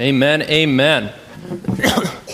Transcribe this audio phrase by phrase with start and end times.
[0.00, 0.42] Amen.
[0.42, 1.12] Amen.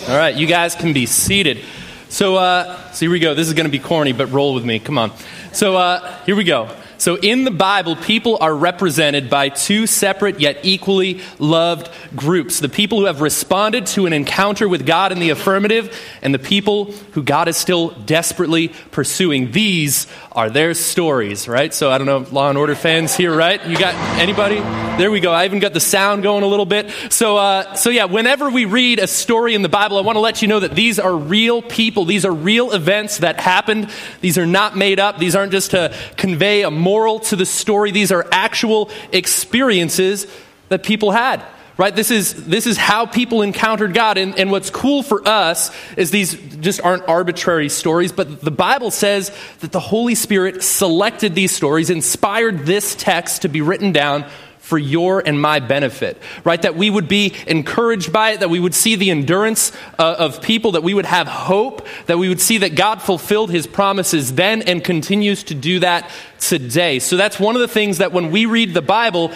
[0.08, 1.62] All right, you guys can be seated.
[2.08, 3.34] So, uh, so here we go.
[3.34, 4.78] This is going to be corny, but roll with me.
[4.78, 5.12] Come on.
[5.52, 6.74] So, uh, here we go.
[7.00, 12.68] So, in the Bible, people are represented by two separate yet equally loved groups the
[12.68, 16.92] people who have responded to an encounter with God in the affirmative, and the people
[17.12, 19.50] who God is still desperately pursuing.
[19.50, 21.72] These are their stories, right?
[21.72, 23.66] So, I don't know, Law and Order fans here, right?
[23.66, 24.56] You got anybody?
[24.98, 25.32] There we go.
[25.32, 26.90] I even got the sound going a little bit.
[27.08, 30.20] So, uh, so yeah, whenever we read a story in the Bible, I want to
[30.20, 32.04] let you know that these are real people.
[32.04, 33.88] These are real events that happened.
[34.20, 35.18] These are not made up.
[35.18, 36.89] These aren't just to convey a moral
[37.20, 37.90] to the story.
[37.90, 40.26] These are actual experiences
[40.68, 41.42] that people had.
[41.76, 41.96] Right?
[41.96, 44.18] This is, this is how people encountered God.
[44.18, 48.90] And, and what's cool for us is these just aren't arbitrary stories, but the Bible
[48.90, 54.26] says that the Holy Spirit selected these stories, inspired this text to be written down
[54.70, 56.62] for your and my benefit, right?
[56.62, 60.40] That we would be encouraged by it, that we would see the endurance uh, of
[60.40, 64.32] people, that we would have hope, that we would see that God fulfilled his promises
[64.36, 67.00] then and continues to do that today.
[67.00, 69.32] So that's one of the things that when we read the Bible,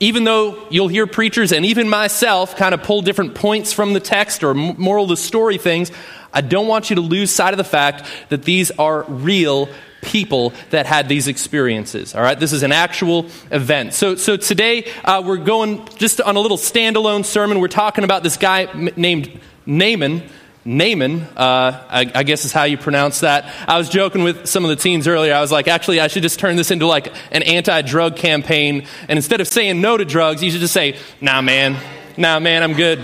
[0.00, 4.00] even though you'll hear preachers and even myself kind of pull different points from the
[4.00, 5.92] text or moral of the story things,
[6.32, 9.68] I don't want you to lose sight of the fact that these are real
[10.02, 12.14] people that had these experiences.
[12.14, 13.94] All right, this is an actual event.
[13.94, 17.60] So, so today uh, we're going just on a little standalone sermon.
[17.60, 20.22] We're talking about this guy m- named Naaman.
[20.62, 23.50] Naaman, uh, I, I, guess is how you pronounce that.
[23.66, 25.32] I was joking with some of the teens earlier.
[25.32, 29.18] I was like, actually, I should just turn this into like an anti-drug campaign, and
[29.18, 31.78] instead of saying no to drugs, you should just say, "Nah, man,
[32.18, 32.98] nah, man, I'm good."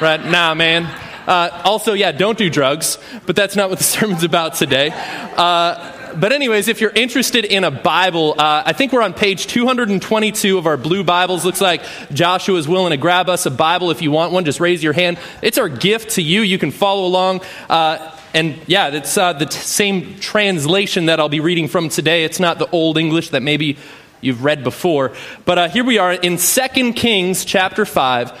[0.00, 0.24] right?
[0.24, 0.84] Nah, man.
[1.26, 4.90] Uh, also, yeah, don't do drugs, but that's not what the sermon's about today.
[4.92, 9.46] Uh, but, anyways, if you're interested in a Bible, uh, I think we're on page
[9.46, 11.44] 222 of our blue Bibles.
[11.44, 14.44] Looks like Joshua is willing to grab us a Bible if you want one.
[14.44, 15.18] Just raise your hand.
[15.42, 16.42] It's our gift to you.
[16.42, 17.42] You can follow along.
[17.68, 22.24] Uh, and yeah, it's uh, the t- same translation that I'll be reading from today.
[22.24, 23.76] It's not the Old English that maybe
[24.20, 25.12] you've read before.
[25.44, 28.32] But uh, here we are in 2 Kings chapter 5.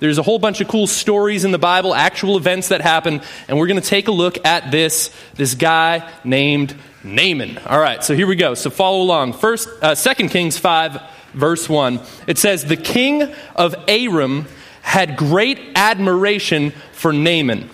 [0.00, 3.58] There's a whole bunch of cool stories in the Bible, actual events that happen, and
[3.58, 6.74] we're going to take a look at this, this guy named
[7.04, 7.58] Naaman.
[7.66, 8.54] All right, so here we go.
[8.54, 9.34] So follow along.
[9.34, 11.02] First, uh, 2 Kings 5,
[11.34, 12.00] verse 1.
[12.26, 14.46] It says, The king of Aram
[14.80, 17.68] had great admiration for Naaman,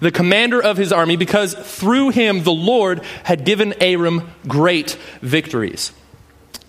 [0.00, 5.92] the commander of his army, because through him the Lord had given Aram great victories.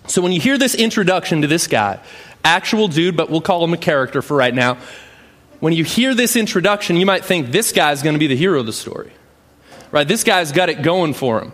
[0.06, 2.00] So when you hear this introduction to this guy,
[2.44, 4.78] actual dude, but we'll call him a character for right now.
[5.60, 8.60] When you hear this introduction, you might think this guy's going to be the hero
[8.60, 9.12] of the story.
[9.90, 10.08] Right?
[10.08, 11.52] This guy's got it going for him.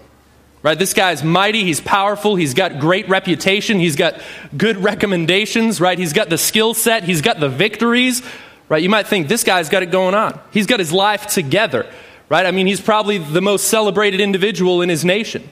[0.63, 0.79] Right?
[0.79, 4.21] This guy's mighty, he's powerful, he's got great reputation, he's got
[4.57, 5.97] good recommendations, right?
[5.97, 8.23] He's got the skill set, he's got the victories,
[8.69, 8.83] right?
[8.83, 10.41] You might think this guy's got it going on.
[10.51, 11.87] He's got his life together,
[12.29, 12.45] right?
[12.45, 15.49] I mean, he's probably the most celebrated individual in his nation.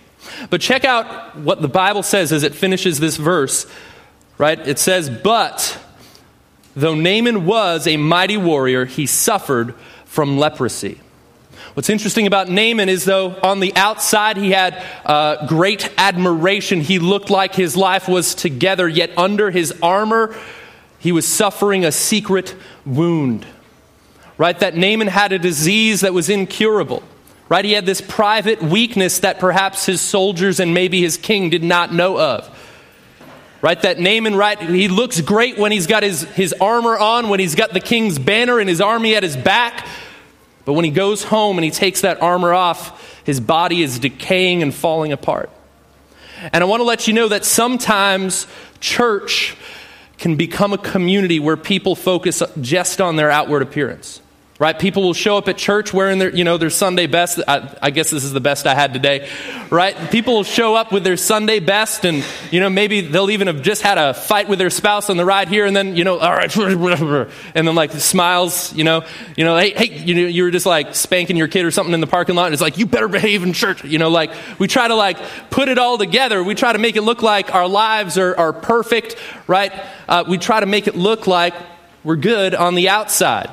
[0.50, 3.66] But check out what the Bible says as it finishes this verse
[4.38, 4.58] right?
[4.66, 5.78] It says, But
[6.74, 9.74] though Naaman was a mighty warrior, he suffered
[10.04, 11.00] from leprosy.
[11.74, 16.80] What's interesting about Naaman is, though, on the outside he had uh, great admiration.
[16.80, 20.36] He looked like his life was together, yet under his armor,
[21.00, 22.54] he was suffering a secret
[22.86, 23.44] wound.
[24.38, 24.58] Right?
[24.58, 27.02] That Naaman had a disease that was incurable.
[27.48, 27.64] Right?
[27.64, 31.92] He had this private weakness that perhaps his soldiers and maybe his king did not
[31.92, 32.48] know of
[33.64, 33.80] right?
[33.80, 34.60] That Naaman, right?
[34.60, 38.18] He looks great when he's got his, his armor on, when he's got the king's
[38.18, 39.88] banner and his army at his back.
[40.66, 44.60] But when he goes home and he takes that armor off, his body is decaying
[44.60, 45.48] and falling apart.
[46.52, 48.46] And I want to let you know that sometimes
[48.80, 49.56] church
[50.18, 54.20] can become a community where people focus just on their outward appearance
[54.58, 54.78] right?
[54.78, 57.40] People will show up at church wearing their you know their sunday best.
[57.46, 59.28] I, I, guess this is the best i had today.
[59.70, 59.96] Right?
[60.10, 63.62] People will show up with their sunday best and you know maybe they'll even have
[63.62, 66.18] just had a fight with their spouse on the ride here and then you know
[66.18, 69.04] all right whatever, and then like smiles you know
[69.36, 71.94] you know hey hey you know you were just like spanking your kid or something
[71.94, 73.84] in the parking lot and it's like you better behave in church.
[73.84, 75.18] You know like we try to like
[75.50, 76.42] put it all together.
[76.44, 79.72] We try to make it look like our lives are, are perfect right?
[80.08, 81.54] Uh, we try to make it look like
[82.02, 83.50] we're good on the outside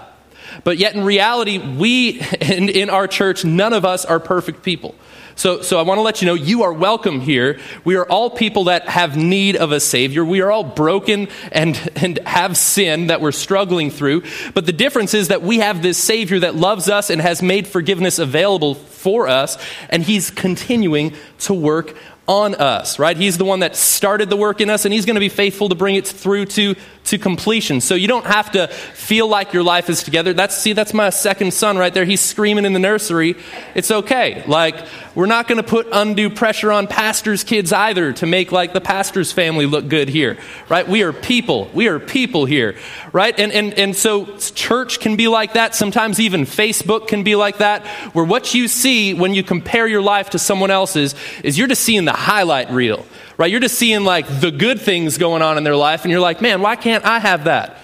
[0.64, 4.96] but yet, in reality, we in, in our church, none of us are perfect people.
[5.36, 7.60] So, so I want to let you know you are welcome here.
[7.84, 10.26] We are all people that have need of a Savior.
[10.26, 14.24] We are all broken and, and have sin that we're struggling through.
[14.54, 17.68] But the difference is that we have this Savior that loves us and has made
[17.68, 19.58] forgiveness available for us,
[19.90, 21.96] and He's continuing to work
[22.28, 23.18] on us, right?
[23.18, 25.70] He's the one that started the work in us, and He's going to be faithful
[25.70, 26.76] to bring it through to
[27.06, 27.82] to completion.
[27.82, 30.34] So you don't have to feel like your life is together.
[30.34, 32.06] That's see that's my second son right there.
[32.06, 33.36] He's screaming in the nursery.
[33.76, 34.44] It's okay.
[34.48, 38.74] Like we're not going to put undue pressure on pastors' kids either to make like
[38.74, 40.38] the pastor's family look good here.
[40.70, 40.88] Right?
[40.88, 41.70] We are people.
[41.74, 42.78] We are people here.
[43.12, 43.38] Right?
[43.40, 45.74] And and and so church can be like that.
[45.76, 50.02] Sometimes even Facebook can be like that where what you see when you compare your
[50.02, 53.06] life to someone else's is you're just seeing the highlight reel
[53.38, 53.50] right?
[53.50, 56.42] You're just seeing like the good things going on in their life, and you're like,
[56.42, 57.78] man, why can't I have that?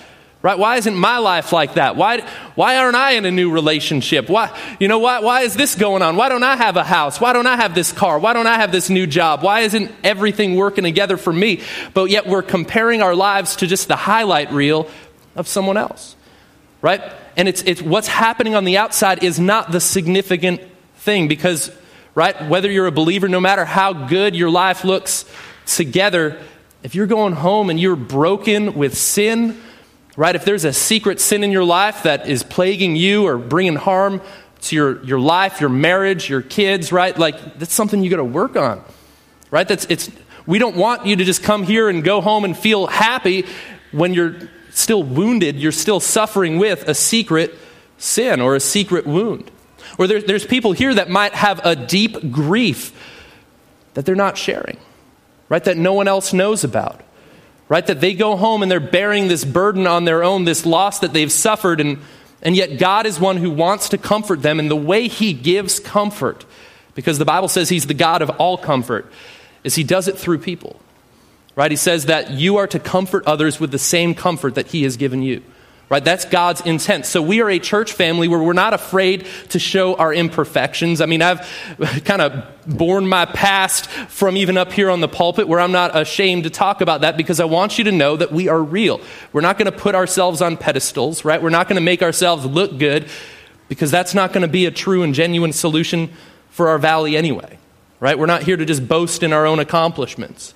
[0.43, 0.57] Right?
[0.57, 1.95] Why isn't my life like that?
[1.95, 2.21] Why,
[2.53, 4.29] why aren't I in a new relationship?
[4.29, 6.15] Why, you know, why, why is this going on?
[6.15, 7.19] Why don't I have a house?
[7.19, 8.19] Why don't I have this car?
[8.19, 9.41] Why don't I have this new job?
[9.41, 11.61] Why isn't everything working together for me?
[11.93, 14.89] But yet we're comparing our lives to just the highlight reel
[15.35, 16.15] of someone else.
[16.83, 17.01] Right?
[17.35, 20.61] And it's, it's what's happening on the outside is not the significant
[20.97, 21.71] thing because
[22.17, 22.49] right?
[22.49, 25.23] Whether you're a believer, no matter how good your life looks
[25.67, 26.41] together,
[26.81, 29.55] if you're going home and you're broken with sin,
[30.15, 30.35] right?
[30.35, 34.19] If there's a secret sin in your life that is plaguing you or bringing harm
[34.61, 37.15] to your, your life, your marriage, your kids, right?
[37.15, 38.83] Like, that's something you got to work on,
[39.51, 39.67] right?
[39.67, 40.09] That's, it's,
[40.47, 43.45] we don't want you to just come here and go home and feel happy
[43.91, 44.37] when you're
[44.71, 47.53] still wounded, you're still suffering with a secret
[47.99, 49.51] sin or a secret wound.
[49.97, 52.93] Or there, there's people here that might have a deep grief
[53.93, 54.77] that they're not sharing,
[55.49, 55.63] right?
[55.63, 57.01] That no one else knows about,
[57.67, 57.85] right?
[57.85, 61.13] That they go home and they're bearing this burden on their own, this loss that
[61.13, 61.97] they've suffered, and,
[62.43, 64.59] and yet God is one who wants to comfort them.
[64.59, 66.45] And the way He gives comfort,
[66.93, 69.11] because the Bible says He's the God of all comfort,
[69.63, 70.79] is He does it through people,
[71.55, 71.71] right?
[71.71, 74.95] He says that you are to comfort others with the same comfort that He has
[74.95, 75.41] given you.
[75.89, 76.03] Right?
[76.03, 77.05] That's God's intent.
[77.05, 80.99] So we are a church family where we're not afraid to show our imperfections.
[80.99, 81.47] I mean, I've
[82.03, 85.97] kind of borne my past from even up here on the pulpit where I'm not
[85.97, 88.99] ashamed to talk about that because I want you to know that we are real.
[89.31, 91.41] We're not going to put ourselves on pedestals, right?
[91.41, 93.07] We're not going to make ourselves look good
[93.69, 96.09] because that's not going to be a true and genuine solution
[96.49, 97.59] for our valley anyway,
[98.01, 98.19] right?
[98.19, 100.53] We're not here to just boast in our own accomplishments,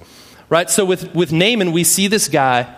[0.50, 0.69] right?
[0.69, 2.75] So with, with Naaman, we see this guy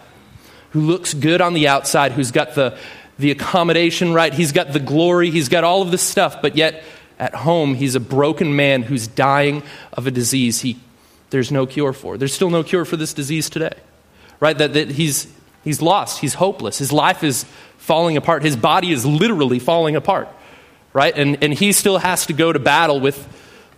[0.74, 2.78] who looks good on the outside, who's got the,
[3.20, 6.84] the accommodation right, he's got the glory, he's got all of this stuff, but yet
[7.20, 9.62] at home he's a broken man who's dying
[9.94, 10.80] of a disease he,
[11.30, 12.18] there's no cure for.
[12.18, 13.76] There's still no cure for this disease today,
[14.40, 14.58] right?
[14.58, 15.32] That, that he's,
[15.64, 17.46] he's lost, he's hopeless, his life is
[17.78, 20.28] falling apart, his body is literally falling apart,
[20.92, 21.16] right?
[21.16, 23.28] And, and he still has to go to battle with,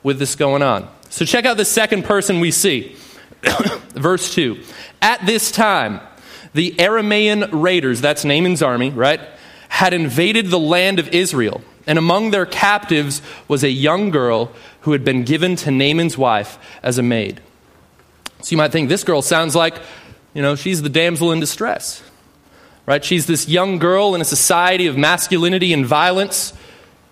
[0.01, 0.88] with this going on.
[1.09, 2.95] So check out the second person we see.
[3.89, 4.62] Verse 2.
[5.01, 6.00] At this time,
[6.56, 9.19] the Aramaean raiders, that's Naaman's army, right,
[9.68, 11.62] had invaded the land of Israel.
[11.86, 16.57] And among their captives was a young girl who had been given to Naaman's wife
[16.81, 17.42] as a maid.
[18.42, 19.75] So you might think this girl sounds like,
[20.34, 22.02] you know, she's the damsel in distress.
[22.86, 23.04] Right?
[23.04, 26.54] She's this young girl in a society of masculinity and violence,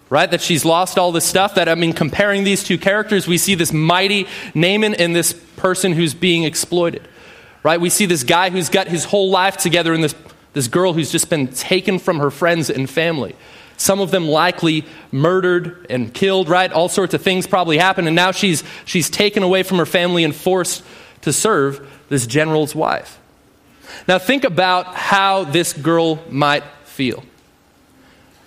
[0.09, 0.31] right?
[0.31, 1.55] That she's lost all this stuff.
[1.55, 5.91] That, I mean, comparing these two characters, we see this mighty Naaman and this person
[5.91, 7.05] who's being exploited
[7.63, 7.79] right?
[7.79, 10.15] We see this guy who's got his whole life together and this,
[10.53, 13.35] this girl who's just been taken from her friends and family.
[13.77, 16.71] Some of them likely murdered and killed, right?
[16.71, 18.07] All sorts of things probably happened.
[18.07, 20.83] And now she's, she's taken away from her family and forced
[21.21, 23.19] to serve this general's wife.
[24.07, 27.23] Now, think about how this girl might feel.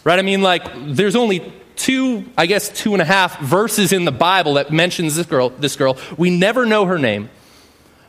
[0.04, 0.18] Right?
[0.18, 0.64] I mean, like,
[0.94, 5.16] there's only two, I guess, two and a half verses in the Bible that mentions
[5.16, 5.50] this girl.
[5.50, 5.98] This girl.
[6.16, 7.30] We never know her name.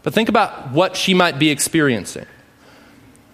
[0.07, 2.27] But think about what she might be experiencing.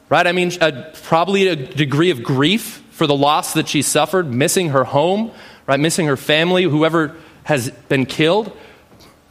[0.09, 0.25] Right?
[0.25, 4.69] I mean, a, probably a degree of grief for the loss that she suffered, missing
[4.69, 5.29] her home,
[5.67, 5.79] right?
[5.79, 8.57] Missing her family, whoever has been killed,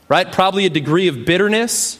[0.08, 0.30] right?
[0.30, 1.98] Probably a degree of bitterness,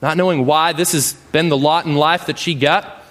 [0.00, 3.04] not knowing why this has been the lot in life that she got.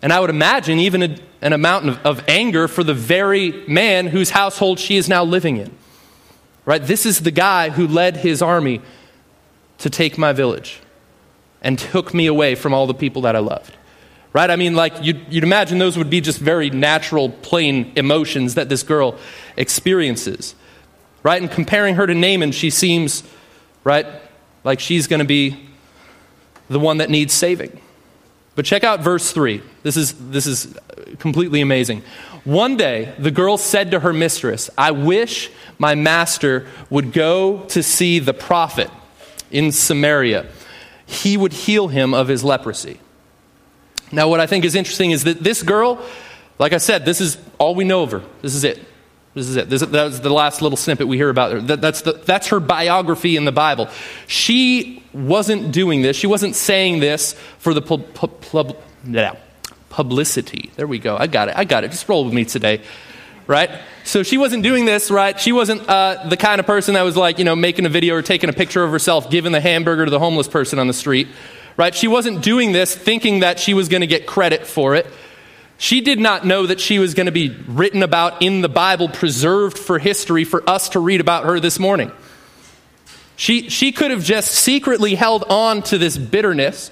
[0.00, 4.06] And I would imagine even a, an amount of, of anger for the very man
[4.06, 5.76] whose household she is now living in.
[6.64, 6.80] Right?
[6.80, 8.80] This is the guy who led his army
[9.78, 10.80] to take my village
[11.62, 13.76] and took me away from all the people that I loved.
[14.32, 14.50] Right?
[14.50, 18.68] I mean, like, you'd, you'd, imagine those would be just very natural, plain emotions that
[18.68, 19.16] this girl
[19.56, 20.54] experiences.
[21.22, 21.40] Right?
[21.40, 23.22] And comparing her to Naaman, she seems,
[23.84, 24.06] right,
[24.64, 25.68] like she's going to be
[26.68, 27.80] the one that needs saving.
[28.54, 29.62] But check out verse 3.
[29.82, 30.76] This is, this is
[31.18, 32.02] completely amazing.
[32.44, 37.82] One day, the girl said to her mistress, I wish my master would go to
[37.82, 38.90] see the prophet
[39.50, 40.46] in Samaria.
[41.06, 43.00] He would heal him of his leprosy.
[44.12, 46.02] Now, what I think is interesting is that this girl,
[46.58, 48.22] like I said, this is all we know of her.
[48.42, 48.80] This is it.
[49.34, 49.68] This is it.
[49.68, 51.60] This, that was the last little snippet we hear about her.
[51.60, 53.88] That, that's, the, that's her biography in the Bible.
[54.26, 56.16] She wasn't doing this.
[56.16, 58.74] She wasn't saying this for the pu- pu-
[59.06, 59.36] yeah,
[59.90, 60.70] publicity.
[60.76, 61.16] There we go.
[61.16, 61.56] I got it.
[61.56, 61.90] I got it.
[61.90, 62.82] Just roll with me today,
[63.48, 63.70] right?
[64.04, 65.38] So she wasn't doing this, right?
[65.40, 68.14] She wasn't uh, the kind of person that was like, you know, making a video
[68.14, 70.92] or taking a picture of herself, giving the hamburger to the homeless person on the
[70.92, 71.28] street,
[71.76, 71.94] right?
[71.94, 75.06] She wasn't doing this thinking that she was going to get credit for it.
[75.78, 79.08] She did not know that she was going to be written about in the Bible,
[79.08, 82.12] preserved for history for us to read about her this morning.
[83.36, 86.90] She, she could have just secretly held on to this bitterness.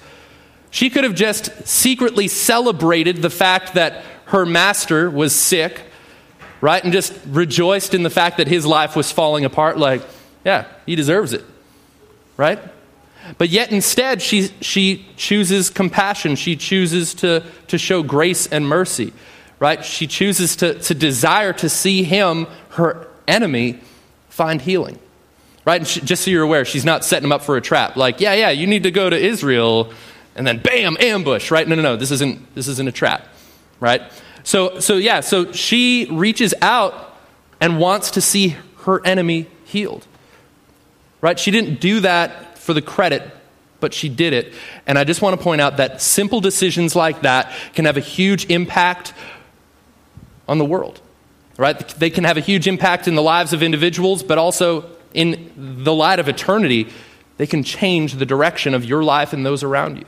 [0.71, 5.83] She could have just secretly celebrated the fact that her master was sick,
[6.61, 6.83] right?
[6.83, 10.03] And just rejoiced in the fact that his life was falling apart, like,
[10.45, 11.45] yeah, he deserves it,
[12.37, 12.59] right?
[13.39, 16.37] But yet instead, she, she chooses compassion.
[16.37, 19.13] She chooses to, to show grace and mercy,
[19.59, 19.85] right?
[19.85, 23.81] She chooses to, to desire to see him, her enemy,
[24.29, 24.99] find healing
[25.67, 25.81] right?
[25.81, 27.97] And she, just so you're aware, she's not setting him up for a trap.
[27.97, 29.93] Like, yeah, yeah, you need to go to Israel,
[30.35, 31.69] and then bam, ambush, right?
[31.69, 33.27] No, no, no, this isn't this isn't a trap,
[33.81, 34.01] right?
[34.47, 37.15] So, so yeah, so she reaches out
[37.61, 40.07] and wants to see her enemy healed,
[41.21, 41.39] right?
[41.39, 43.33] She didn't do that for the credit.
[43.79, 44.55] But she did it.
[44.87, 48.01] And I just want to point out that simple decisions like that can have a
[48.01, 49.13] huge impact
[50.49, 51.03] on the world
[51.57, 51.89] right?
[51.89, 54.85] They can have a huge impact in the lives of individuals, but also
[55.15, 56.89] in the light of eternity,
[57.39, 60.05] they can change the direction of your life and those around you.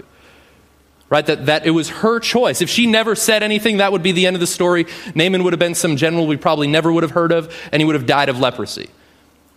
[1.11, 1.25] Right?
[1.25, 2.61] That, that it was her choice.
[2.61, 4.87] If she never said anything, that would be the end of the story.
[5.15, 7.87] Naaman would have been some general we probably never would have heard of, and he
[7.87, 8.91] would have died of leprosy.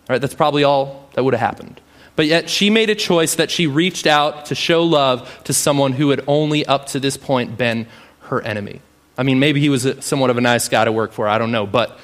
[0.08, 0.22] Right?
[0.22, 1.82] That's probably all that would have happened.
[2.16, 5.94] But yet she made a choice that she reached out to show love to someone
[5.94, 7.88] who had only up to this point been
[8.22, 8.82] her enemy.
[9.18, 11.38] I mean, maybe he was a, somewhat of a nice guy to work for, I
[11.38, 11.66] don't know.
[11.66, 11.98] But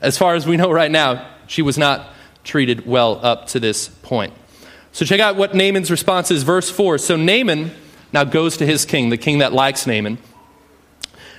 [0.00, 2.08] as far as we know right now, she was not
[2.44, 4.32] treated well up to this point.
[4.92, 6.98] So check out what Naaman's response is, verse 4.
[6.98, 7.70] So Naaman
[8.12, 10.18] now goes to his king, the king that likes Naaman,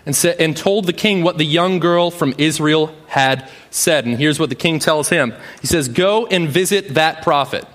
[0.05, 4.05] and, sa- and told the king what the young girl from Israel had said.
[4.05, 7.65] And here's what the king tells him He says, Go and visit that prophet.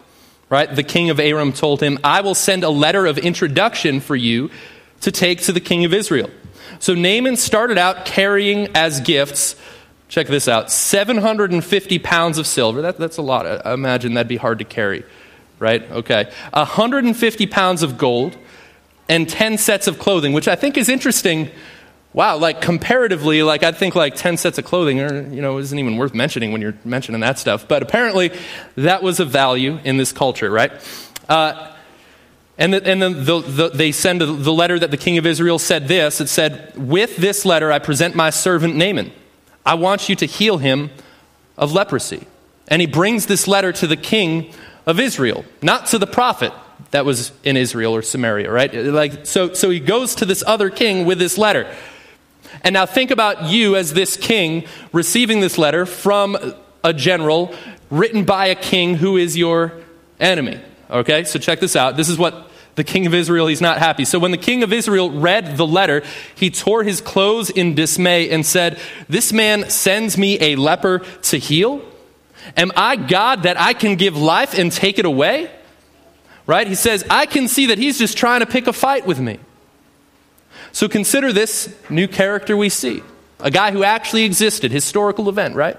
[0.51, 0.73] Right?
[0.73, 4.51] The king of Aram told him, I will send a letter of introduction for you
[5.01, 6.31] to take to the king of Israel.
[6.79, 9.57] So Naaman started out carrying as gifts
[10.15, 12.83] Check this out 750 pounds of silver.
[12.83, 13.67] That, that's a lot.
[13.67, 15.05] I imagine that'd be hard to carry,
[15.59, 15.83] right?
[15.91, 16.31] Okay.
[16.53, 18.37] 150 pounds of gold
[19.09, 21.51] and 10 sets of clothing, which I think is interesting.
[22.13, 25.79] Wow, like comparatively, like I think like 10 sets of clothing are, you know, isn't
[25.79, 27.67] even worth mentioning when you're mentioning that stuff.
[27.67, 28.33] But apparently
[28.77, 30.73] that was a value in this culture, right?
[31.29, 31.73] Uh,
[32.57, 36.21] and, and the, the, they send the letter that the king of Israel said this.
[36.21, 39.11] It said, With this letter I present my servant Naaman
[39.67, 40.91] I want you to heal him
[41.57, 42.27] of leprosy.
[42.69, 44.53] And he brings this letter to the king
[44.87, 46.53] of Israel, not to the prophet
[46.95, 48.73] that was in Israel or Samaria, right?
[48.73, 51.69] Like, so, so he goes to this other king with this letter.
[52.63, 56.39] And now think about you as this king receiving this letter from
[56.85, 57.53] a general
[57.91, 59.73] written by a king who is your
[60.21, 60.61] enemy.
[60.89, 61.97] Okay, so check this out.
[61.97, 64.05] This is what the king of Israel, he's not happy.
[64.05, 66.05] So when the king of Israel read the letter,
[66.37, 71.39] he tore his clothes in dismay and said, This man sends me a leper to
[71.39, 71.83] heal?
[72.57, 75.51] Am I God that I can give life and take it away?
[76.47, 76.67] Right?
[76.67, 79.39] He says, I can see that he's just trying to pick a fight with me.
[80.73, 83.03] So consider this new character we see
[83.41, 85.77] a guy who actually existed, historical event, right?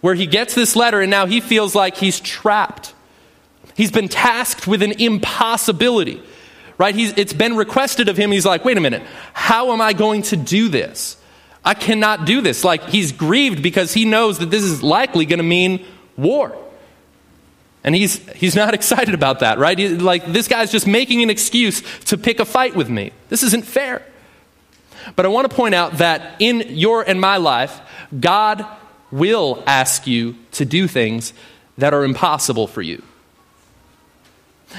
[0.00, 2.92] Where he gets this letter and now he feels like he's trapped
[3.74, 6.22] He's been tasked with an impossibility,
[6.78, 6.94] right?
[6.94, 8.30] He's, it's been requested of him.
[8.30, 9.02] He's like, wait a minute,
[9.32, 11.16] how am I going to do this?
[11.64, 12.64] I cannot do this.
[12.64, 16.56] Like, he's grieved because he knows that this is likely going to mean war.
[17.84, 19.78] And he's, he's not excited about that, right?
[19.78, 23.12] He, like, this guy's just making an excuse to pick a fight with me.
[23.28, 24.06] This isn't fair.
[25.16, 27.80] But I want to point out that in your and my life,
[28.18, 28.64] God
[29.10, 31.32] will ask you to do things
[31.78, 33.02] that are impossible for you.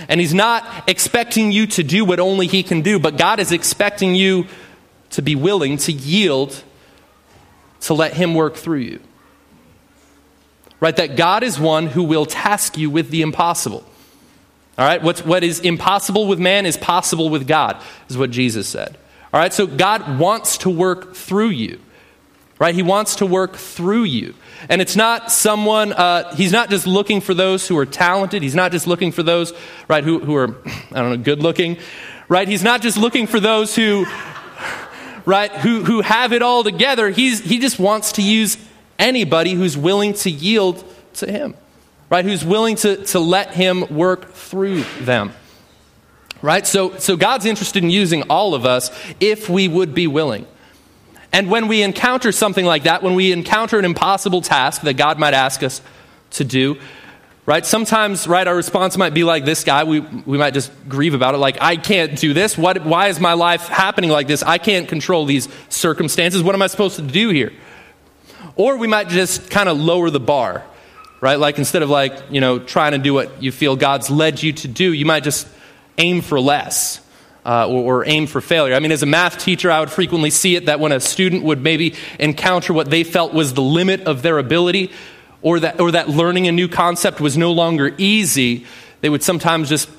[0.07, 3.51] And He's not expecting you to do what only He can do, but God is
[3.51, 4.47] expecting you
[5.11, 6.63] to be willing to yield
[7.81, 8.99] to let Him work through you.
[10.83, 10.97] Right?
[10.97, 13.85] That God is one who will task you with the impossible.
[14.77, 15.01] All right?
[15.01, 18.97] What's, what is impossible with man is possible with God, is what Jesus said.
[19.33, 19.53] All right?
[19.53, 21.79] So God wants to work through you.
[22.59, 22.75] Right?
[22.75, 24.33] He wants to work through you.
[24.67, 28.43] And it's not someone, uh, he's not just looking for those who are talented.
[28.43, 29.53] He's not just looking for those,
[29.87, 30.53] right, who, who are,
[30.91, 31.77] I don't know, good looking.
[32.27, 32.45] Right?
[32.45, 34.05] He's not just looking for those who,
[35.25, 37.09] right, who, who have it all together.
[37.09, 38.57] He's, he just wants to use
[39.03, 40.83] anybody who's willing to yield
[41.15, 41.53] to him.
[42.09, 42.25] Right?
[42.25, 45.33] Who's willing to, to let him work through them.
[46.41, 46.65] Right?
[46.65, 50.45] So, so God's interested in using all of us if we would be willing.
[51.31, 55.17] And when we encounter something like that, when we encounter an impossible task that God
[55.17, 55.81] might ask us
[56.31, 56.77] to do,
[57.47, 57.65] right?
[57.65, 59.83] Sometimes, right, our response might be like this guy.
[59.83, 62.55] We, we might just grieve about it, like, I can't do this.
[62.55, 64.43] What, why is my life happening like this?
[64.43, 66.43] I can't control these circumstances.
[66.43, 67.51] What am I supposed to do here?
[68.55, 70.63] Or we might just kind of lower the bar,
[71.21, 71.39] right?
[71.39, 74.53] Like, instead of like, you know, trying to do what you feel God's led you
[74.53, 75.47] to do, you might just
[75.97, 76.99] aim for less
[77.45, 78.73] uh, or, or, aim for failure.
[78.73, 81.43] I mean, as a math teacher, I would frequently see it that when a student
[81.43, 84.91] would maybe encounter what they felt was the limit of their ability,
[85.41, 88.65] or that, or that learning a new concept was no longer easy,
[89.01, 89.89] they would sometimes just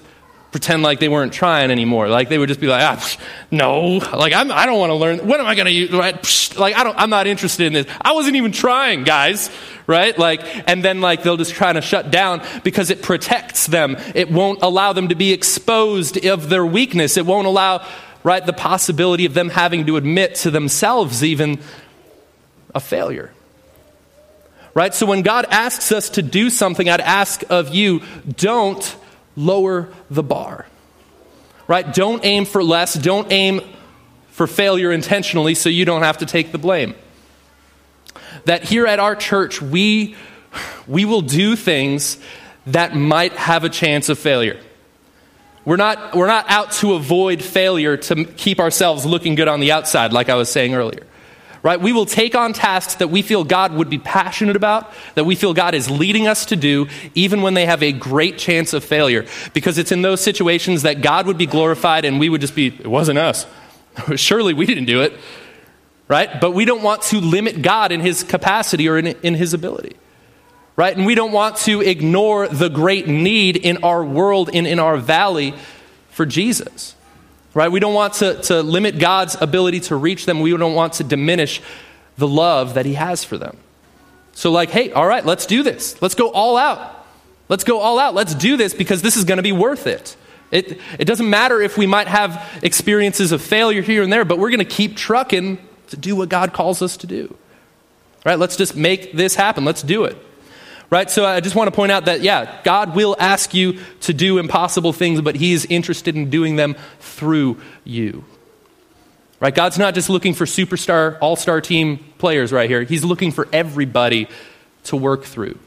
[0.55, 2.09] pretend like they weren't trying anymore.
[2.09, 3.17] Like they would just be like, ah,
[3.51, 5.27] no, like I'm, I do not want to learn.
[5.27, 5.91] What am I going to use?
[5.91, 6.15] Right?
[6.57, 7.87] Like I don't, I'm not interested in this.
[8.01, 9.51] I wasn't even trying, guys.
[9.89, 10.17] Right?
[10.17, 13.97] Like, and then like they'll just try to shut down because it protects them.
[14.15, 17.17] It won't allow them to be exposed of their weakness.
[17.17, 17.85] It won't allow,
[18.23, 21.59] right, the possibility of them having to admit to themselves even
[22.77, 23.33] a failure.
[24.73, 24.95] Right?
[24.95, 28.03] So when God asks us to do something, I'd ask of you,
[28.37, 28.97] don't
[29.37, 30.67] lower the bar.
[31.67, 31.93] Right?
[31.93, 32.95] Don't aim for less.
[32.95, 33.61] Don't aim
[34.29, 36.95] for failure intentionally so you don't have to take the blame.
[38.45, 40.17] That here at our church, we,
[40.87, 42.19] we will do things
[42.67, 44.61] that might have a chance of failure.
[45.65, 49.73] We're not, we're not out to avoid failure to keep ourselves looking good on the
[49.73, 51.07] outside, like I was saying earlier
[51.65, 51.81] right?
[51.81, 55.35] We will take on tasks that we feel God would be passionate about, that we
[55.35, 58.85] feel God is leading us to do, even when they have a great chance of
[58.85, 59.25] failure.
[59.55, 62.67] Because it's in those situations that God would be glorified and we would just be,
[62.67, 63.47] it wasn't us.
[64.17, 65.15] Surely we didn't do it,
[66.07, 66.39] right?
[66.39, 69.97] But we don't want to limit God in his capacity or in, in his ability.
[70.77, 70.95] Right?
[70.95, 74.97] And we don't want to ignore the great need in our world and in our
[74.97, 75.55] valley
[76.11, 76.95] for Jesus
[77.55, 77.71] right?
[77.71, 80.41] We don't want to, to limit God's ability to reach them.
[80.41, 81.63] We don't want to diminish
[82.19, 83.57] the love that He has for them.
[84.33, 86.01] So, like, hey, all right, let's do this.
[86.03, 87.07] Let's go all out.
[87.49, 88.15] Let's go all out.
[88.15, 90.17] Let's do this because this is going to be worth it.
[90.51, 94.39] It, it doesn't matter if we might have experiences of failure here and there, but
[94.39, 97.37] we're going to keep trucking to do what God calls us to do.
[98.25, 98.39] Right?
[98.39, 99.65] Let's just make this happen.
[99.65, 100.17] Let's do it.
[100.95, 101.11] Right?
[101.11, 104.39] So I just want to point out that, yeah, God will ask you to do
[104.39, 108.25] impossible things, but He is interested in doing them through you.
[109.41, 109.53] Right?
[109.53, 113.49] God's not just looking for superstar, all star team players right here, He's looking for
[113.53, 114.29] everybody
[114.85, 115.59] to work through.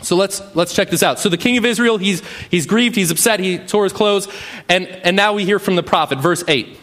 [0.00, 1.18] So let's, let's check this out.
[1.18, 4.26] So the king of Israel, he's, he's grieved, he's upset, he tore his clothes,
[4.70, 6.78] and, and now we hear from the prophet, verse 8.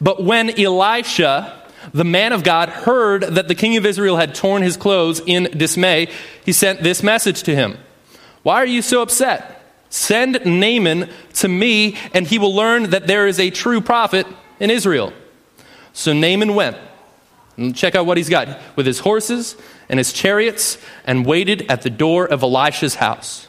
[0.00, 1.59] But when Elisha,
[1.92, 5.44] the man of God heard that the king of Israel had torn his clothes in
[5.56, 6.08] dismay,
[6.44, 7.78] he sent this message to him
[8.42, 9.56] Why are you so upset?
[9.88, 14.26] Send Naaman to me, and he will learn that there is a true prophet
[14.60, 15.12] in Israel.
[15.92, 16.76] So Naaman went.
[17.56, 19.56] And check out what he's got with his horses
[19.88, 23.48] and his chariots and waited at the door of Elisha's house.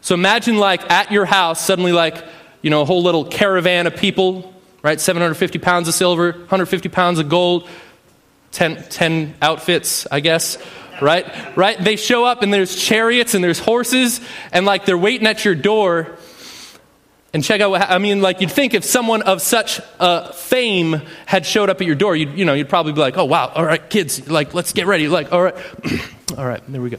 [0.00, 2.24] So imagine, like, at your house, suddenly, like,
[2.62, 4.51] you know, a whole little caravan of people
[4.82, 5.00] right?
[5.00, 7.68] 750 pounds of silver, 150 pounds of gold,
[8.52, 10.58] 10, 10 outfits, I guess,
[11.00, 11.56] right?
[11.56, 11.78] Right?
[11.78, 14.20] They show up and there's chariots and there's horses
[14.52, 16.18] and like they're waiting at your door.
[17.34, 18.20] And check out what I mean.
[18.20, 22.14] Like you'd think if someone of such uh, fame had showed up at your door,
[22.14, 24.86] you'd you know you'd probably be like, "Oh wow, all right, kids, like let's get
[24.86, 25.54] ready." Like, all right,
[26.36, 26.98] all right, there we go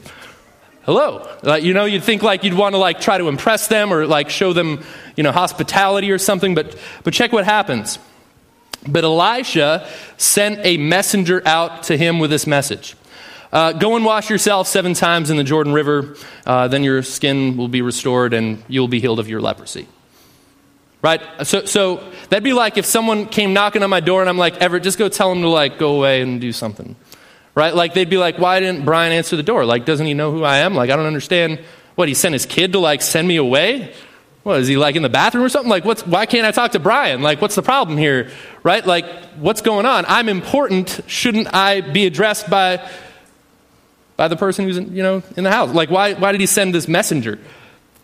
[0.83, 1.27] hello.
[1.41, 4.05] Like, you know you'd think like you'd want to like try to impress them or
[4.05, 4.83] like show them
[5.15, 7.99] you know hospitality or something but but check what happens.
[8.87, 12.95] But elisha sent a messenger out to him with this message.
[13.51, 16.15] Uh, go and wash yourself seven times in the jordan river
[16.45, 19.87] uh, then your skin will be restored and you'll be healed of your leprosy.
[21.01, 21.21] Right?
[21.43, 21.97] So, so
[22.29, 24.97] that'd be like if someone came knocking on my door and i'm like everett just
[24.97, 26.95] go tell them to like go away and do something
[27.55, 27.75] right?
[27.75, 29.65] Like they'd be like, why didn't Brian answer the door?
[29.65, 30.75] Like, doesn't he know who I am?
[30.75, 31.59] Like, I don't understand.
[31.95, 33.93] What, he sent his kid to like send me away?
[34.43, 35.69] What, is he like in the bathroom or something?
[35.69, 37.21] Like, what's, why can't I talk to Brian?
[37.21, 38.29] Like, what's the problem here?
[38.61, 38.85] Right?
[38.85, 40.05] Like, what's going on?
[40.07, 40.99] I'm important.
[41.07, 42.85] Shouldn't I be addressed by,
[44.17, 45.73] by the person who's, in, you know, in the house?
[45.73, 47.39] Like, why, why did he send this messenger?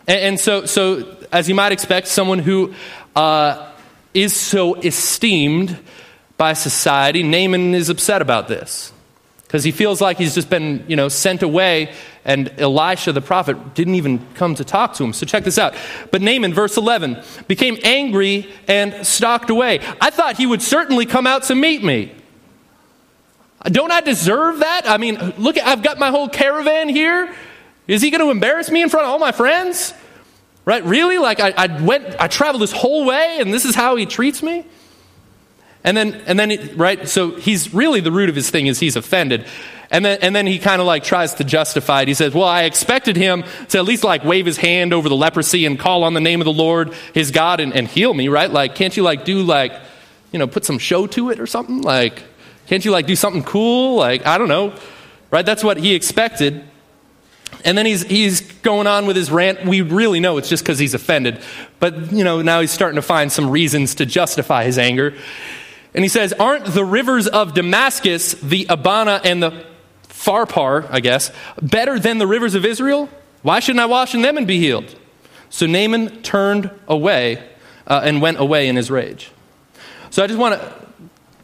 [0.06, 2.74] And, and so, so, as you might expect, someone who
[3.14, 3.70] uh,
[4.14, 5.78] is so esteemed
[6.38, 8.92] by society, Naaman is upset about this
[9.50, 11.92] because he feels like he's just been, you know, sent away,
[12.24, 15.12] and Elisha the prophet didn't even come to talk to him.
[15.12, 15.74] So check this out.
[16.12, 19.80] But Naaman, verse 11, became angry and stalked away.
[20.00, 22.14] I thought he would certainly come out to meet me.
[23.64, 24.82] Don't I deserve that?
[24.84, 27.34] I mean, look, I've got my whole caravan here.
[27.88, 29.92] Is he going to embarrass me in front of all my friends?
[30.64, 30.84] Right?
[30.84, 31.18] Really?
[31.18, 34.44] Like I, I went, I traveled this whole way and this is how he treats
[34.44, 34.64] me?
[35.82, 37.08] And then, and then, right?
[37.08, 39.46] So he's really the root of his thing is he's offended.
[39.90, 42.08] And then, and then he kind of like tries to justify it.
[42.08, 45.16] He says, well, I expected him to at least like wave his hand over the
[45.16, 48.28] leprosy and call on the name of the Lord, his God, and, and heal me,
[48.28, 48.50] right?
[48.50, 49.72] Like, can't you like do like,
[50.32, 51.82] you know, put some show to it or something?
[51.82, 52.22] Like,
[52.66, 53.96] can't you like do something cool?
[53.96, 54.74] Like, I don't know,
[55.30, 55.44] right?
[55.44, 56.62] That's what he expected.
[57.64, 59.64] And then he's, he's going on with his rant.
[59.64, 61.40] We really know it's just because he's offended.
[61.80, 65.14] But, you know, now he's starting to find some reasons to justify his anger.
[65.94, 69.64] And he says, Aren't the rivers of Damascus, the Abana and the
[70.08, 73.08] Pharpar, I guess, better than the rivers of Israel?
[73.42, 74.94] Why shouldn't I wash in them and be healed?
[75.48, 77.42] So Naaman turned away
[77.86, 79.30] uh, and went away in his rage.
[80.10, 80.74] So I just want to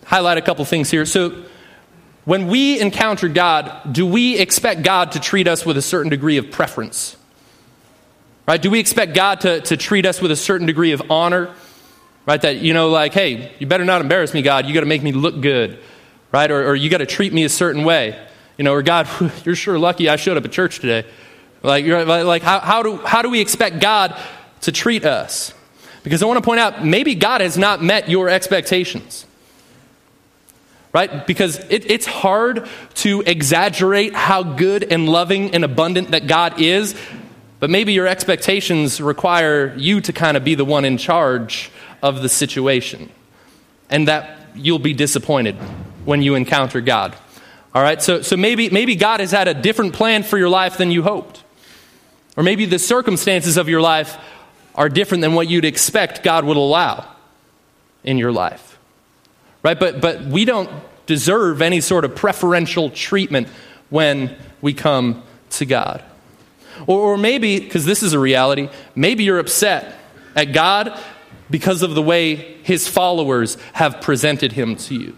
[0.04, 1.06] highlight a couple things here.
[1.06, 1.44] So
[2.24, 6.36] when we encounter God, do we expect God to treat us with a certain degree
[6.36, 7.16] of preference?
[8.46, 8.60] Right?
[8.60, 11.54] Do we expect God to, to treat us with a certain degree of honor?
[12.26, 12.42] Right?
[12.42, 14.66] That, you know, like, hey, you better not embarrass me, God.
[14.66, 15.78] You got to make me look good.
[16.32, 16.50] Right?
[16.50, 18.20] Or, or you got to treat me a certain way.
[18.58, 19.08] You know, or God,
[19.44, 21.08] you're sure lucky I showed up at church today.
[21.62, 24.18] Like, like how, how, do, how do we expect God
[24.62, 25.54] to treat us?
[26.02, 29.26] Because I want to point out, maybe God has not met your expectations.
[30.92, 31.26] Right?
[31.26, 36.94] Because it, it's hard to exaggerate how good and loving and abundant that God is,
[37.60, 41.70] but maybe your expectations require you to kind of be the one in charge
[42.02, 43.10] of the situation.
[43.90, 45.56] And that you'll be disappointed
[46.04, 47.16] when you encounter God.
[47.74, 48.00] All right?
[48.02, 51.02] So, so maybe, maybe God has had a different plan for your life than you
[51.02, 51.44] hoped.
[52.36, 54.16] Or maybe the circumstances of your life
[54.74, 57.06] are different than what you'd expect God would allow
[58.04, 58.78] in your life.
[59.62, 59.78] Right?
[59.78, 60.70] But, but we don't
[61.06, 63.48] deserve any sort of preferential treatment
[63.90, 66.02] when we come to God.
[66.86, 69.98] Or, or maybe, because this is a reality, maybe you're upset
[70.34, 70.98] at God
[71.50, 75.16] because of the way his followers have presented him to you.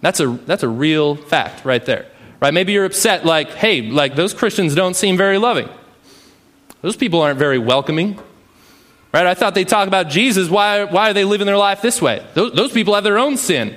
[0.00, 2.06] That's a, that's a real fact right there.
[2.40, 2.54] Right?
[2.54, 5.68] Maybe you're upset, like, hey, like those Christians don't seem very loving.
[6.80, 8.18] Those people aren't very welcoming.
[9.12, 9.26] Right?
[9.26, 10.48] I thought they talk about Jesus.
[10.48, 12.26] Why, why are they living their life this way?
[12.34, 13.76] Those, those people have their own sin.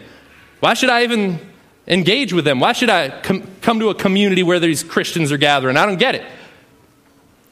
[0.62, 1.40] Why should I even
[1.88, 2.60] engage with them?
[2.60, 5.76] Why should I com- come to a community where these Christians are gathering?
[5.76, 6.24] I don't get it.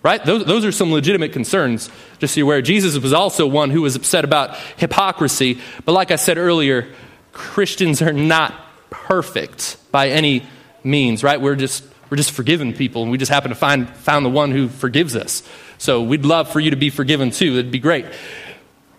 [0.04, 0.24] Right?
[0.26, 2.62] Those, those are some legitimate concerns, just so you're aware.
[2.64, 5.60] Jesus was also one who was upset about hypocrisy.
[5.86, 6.92] But like I said earlier,
[7.34, 8.54] Christians are not
[8.90, 10.44] perfect by any
[10.84, 11.40] means, right?
[11.40, 14.52] We're just, we're just forgiven people, and we just happen to find found the one
[14.52, 15.44] who forgives us.
[15.78, 17.54] So we'd love for you to be forgiven too.
[17.54, 18.06] It'd be great.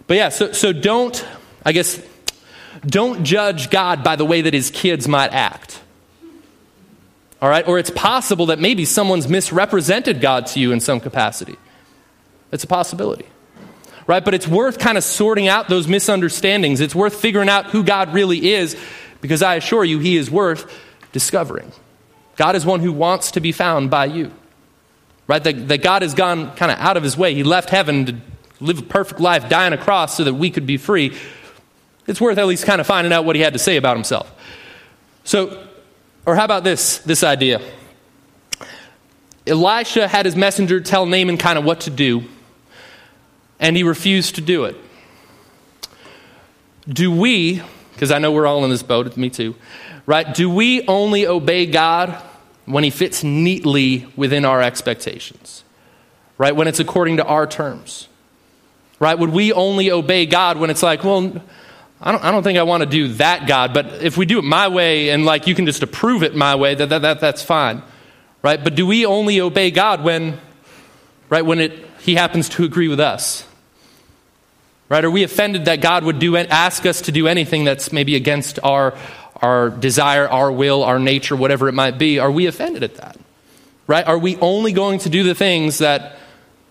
[0.07, 1.27] But yeah, so, so don't,
[1.65, 2.01] I guess,
[2.87, 5.82] don't judge God by the way that his kids might act.
[7.43, 7.67] All right?
[7.67, 11.57] Or it's possible that maybe someone's misrepresented God to you in some capacity.
[12.53, 13.27] It's a possibility.
[14.07, 14.25] Right?
[14.25, 16.81] But it's worth kind of sorting out those misunderstandings.
[16.81, 18.77] It's worth figuring out who God really is
[19.21, 20.73] because I assure you, he is worth
[21.11, 21.73] discovering.
[22.37, 24.31] God is one who wants to be found by you.
[25.27, 25.43] Right?
[25.43, 27.35] That, that God has gone kind of out of his way.
[27.35, 28.17] He left heaven to
[28.61, 31.17] live a perfect life, die on a cross so that we could be free.
[32.07, 34.33] It's worth at least kind of finding out what he had to say about himself.
[35.25, 35.67] So,
[36.27, 37.61] or how about this, this idea?
[39.47, 42.25] Elisha had his messenger tell Naaman kind of what to do,
[43.59, 44.77] and he refused to do it.
[46.89, 49.55] Do we, because I know we're all in this boat, me too,
[50.07, 50.33] right?
[50.35, 52.21] Do we only obey God
[52.67, 55.65] when he fits neatly within our expectations?
[56.39, 56.57] Right?
[56.57, 58.09] When it's according to our terms?
[58.99, 59.17] Right?
[59.17, 61.41] Would we only obey God when it's like, well,
[62.05, 64.41] I don't, I don't think I want to do that, God, but if we do
[64.41, 67.21] it my way and like you can just approve it my way, that, that, that,
[67.21, 67.83] that's fine.
[68.43, 68.63] Right?
[68.63, 70.41] But do we only obey God when,
[71.29, 73.47] right, when it, he happens to agree with us?
[74.89, 75.05] Right?
[75.05, 78.59] Are we offended that God would do, ask us to do anything that's maybe against
[78.65, 78.95] our,
[79.37, 82.19] our desire, our will, our nature, whatever it might be?
[82.19, 83.17] Are we offended at that?
[83.87, 84.05] Right?
[84.05, 86.17] Are we only going to do the things that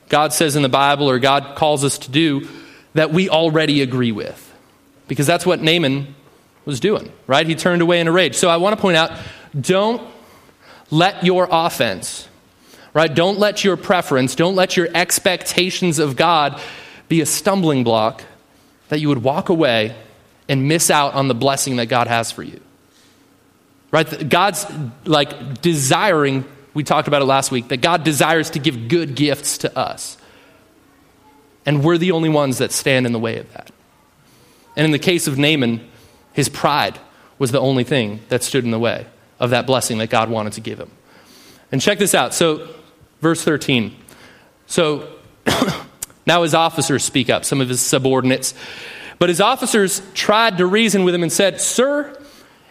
[0.10, 2.50] God says in the Bible or God calls us to do
[2.96, 4.51] that we already agree with?
[5.12, 6.16] Because that's what Naaman
[6.64, 7.46] was doing, right?
[7.46, 8.34] He turned away in a rage.
[8.34, 9.12] So I want to point out
[9.60, 10.02] don't
[10.90, 12.30] let your offense,
[12.94, 13.14] right?
[13.14, 16.62] Don't let your preference, don't let your expectations of God
[17.10, 18.24] be a stumbling block
[18.88, 19.98] that you would walk away
[20.48, 22.62] and miss out on the blessing that God has for you.
[23.92, 24.30] Right?
[24.30, 24.66] God's
[25.04, 29.58] like desiring, we talked about it last week, that God desires to give good gifts
[29.58, 30.16] to us.
[31.66, 33.72] And we're the only ones that stand in the way of that.
[34.82, 35.88] And in the case of Naaman,
[36.34, 36.98] his pride
[37.38, 39.06] was the only thing that stood in the way
[39.40, 40.90] of that blessing that God wanted to give him.
[41.72, 42.34] And check this out.
[42.34, 42.68] So,
[43.20, 43.96] verse 13.
[44.66, 45.08] So,
[46.26, 48.56] Now his officers speak up, some of his subordinates.
[49.20, 52.20] But his officers tried to reason with him and said, Sir,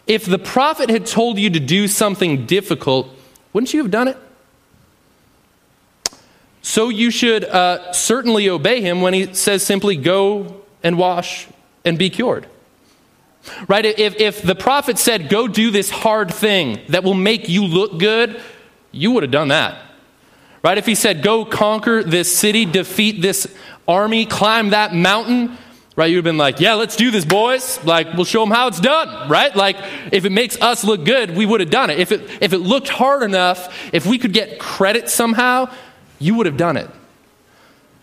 [0.09, 3.09] if the prophet had told you to do something difficult,
[3.53, 4.17] wouldn't you have done it?
[6.63, 11.47] So you should uh, certainly obey him when he says simply, Go and wash
[11.85, 12.47] and be cured.
[13.69, 13.85] Right?
[13.85, 17.99] If, if the prophet said, Go do this hard thing that will make you look
[17.99, 18.41] good,
[18.93, 19.81] you would have done that.
[20.63, 20.77] Right?
[20.77, 23.53] If he said, Go conquer this city, defeat this
[23.89, 25.57] army, climb that mountain,
[25.97, 26.07] right?
[26.07, 27.83] You'd have been like, Yeah, let's do this, boys.
[27.83, 29.55] Like, we'll show them how it's done, right?
[29.57, 29.77] Like,
[30.13, 31.99] if it makes us look good, we would have done it.
[31.99, 35.73] If it, if it looked hard enough, if we could get credit somehow,
[36.19, 36.91] you would have done it.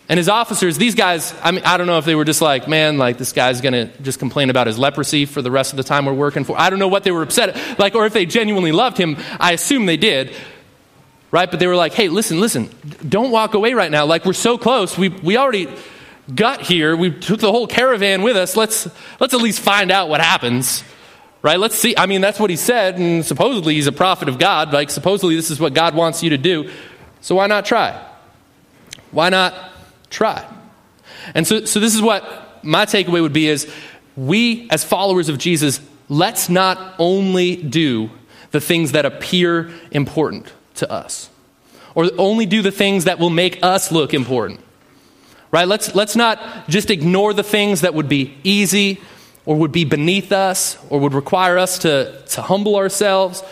[0.09, 2.67] And his officers, these guys, I mean, I don't know if they were just like,
[2.67, 5.83] man, like this guy's gonna just complain about his leprosy for the rest of the
[5.83, 6.57] time we're working for.
[6.57, 9.17] I don't know what they were upset, like, or if they genuinely loved him.
[9.37, 10.33] I assume they did,
[11.29, 11.51] right?
[11.51, 12.69] But they were like, hey, listen, listen,
[13.07, 14.05] don't walk away right now.
[14.05, 14.97] Like we're so close.
[14.97, 15.67] We we already
[16.33, 16.95] got here.
[16.95, 18.55] We took the whole caravan with us.
[18.55, 18.87] Let's
[19.19, 20.85] let's at least find out what happens.
[21.41, 21.59] Right?
[21.59, 21.95] Let's see.
[21.97, 24.71] I mean, that's what he said, and supposedly he's a prophet of God.
[24.71, 26.69] Like supposedly this is what God wants you to do.
[27.19, 28.05] So why not try?
[29.11, 29.53] Why not
[30.09, 30.45] try?
[31.33, 33.71] And so, so this is what my takeaway would be is
[34.15, 38.09] we as followers of Jesus, let's not only do
[38.51, 41.29] the things that appear important to us
[41.95, 44.59] or only do the things that will make us look important.
[45.49, 45.67] Right?
[45.67, 49.01] Let's, let's not just ignore the things that would be easy
[49.45, 53.43] or would be beneath us or would require us to, to humble ourselves.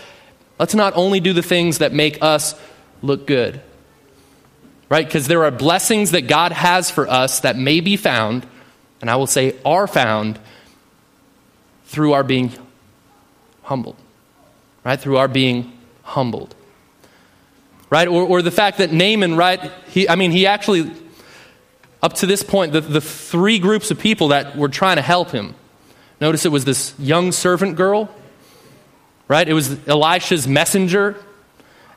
[0.60, 2.54] Let's not only do the things that make us
[3.02, 3.62] look good
[4.89, 5.06] right?
[5.06, 8.45] Because there are blessings that God has for us that may be found,
[9.02, 10.39] and I will say are found,
[11.86, 12.52] through our being
[13.63, 13.95] humbled,
[14.84, 15.00] right?
[15.00, 15.71] Through our being
[16.04, 16.56] humbled,
[17.89, 18.08] right?
[18.08, 19.71] Or, or the fact that Naaman, right?
[19.89, 20.91] He, I mean, he actually,
[22.02, 25.32] up to this point, the, the three groups of people that were trying to help
[25.32, 25.56] him.
[26.21, 28.10] Notice it was this young servant girl,
[29.28, 29.48] right?
[29.48, 31.17] It was Elisha's messenger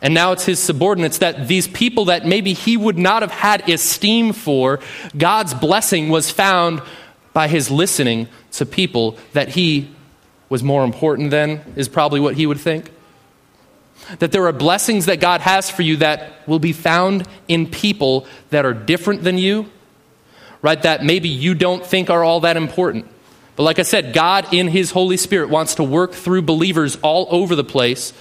[0.01, 3.69] and now it's his subordinates that these people that maybe he would not have had
[3.69, 4.81] esteem for,
[5.17, 6.83] God's blessing was found
[7.33, 9.91] by his listening to people that he
[10.49, 12.91] was more important than, is probably what he would think.
[14.21, 18.27] That there are blessings that God has for you that will be found in people
[18.51, 19.71] that are different than you,
[20.63, 20.81] right?
[20.81, 23.07] That maybe you don't think are all that important.
[23.57, 27.27] But like I said, God in His Holy Spirit wants to work through believers all
[27.31, 28.13] over the place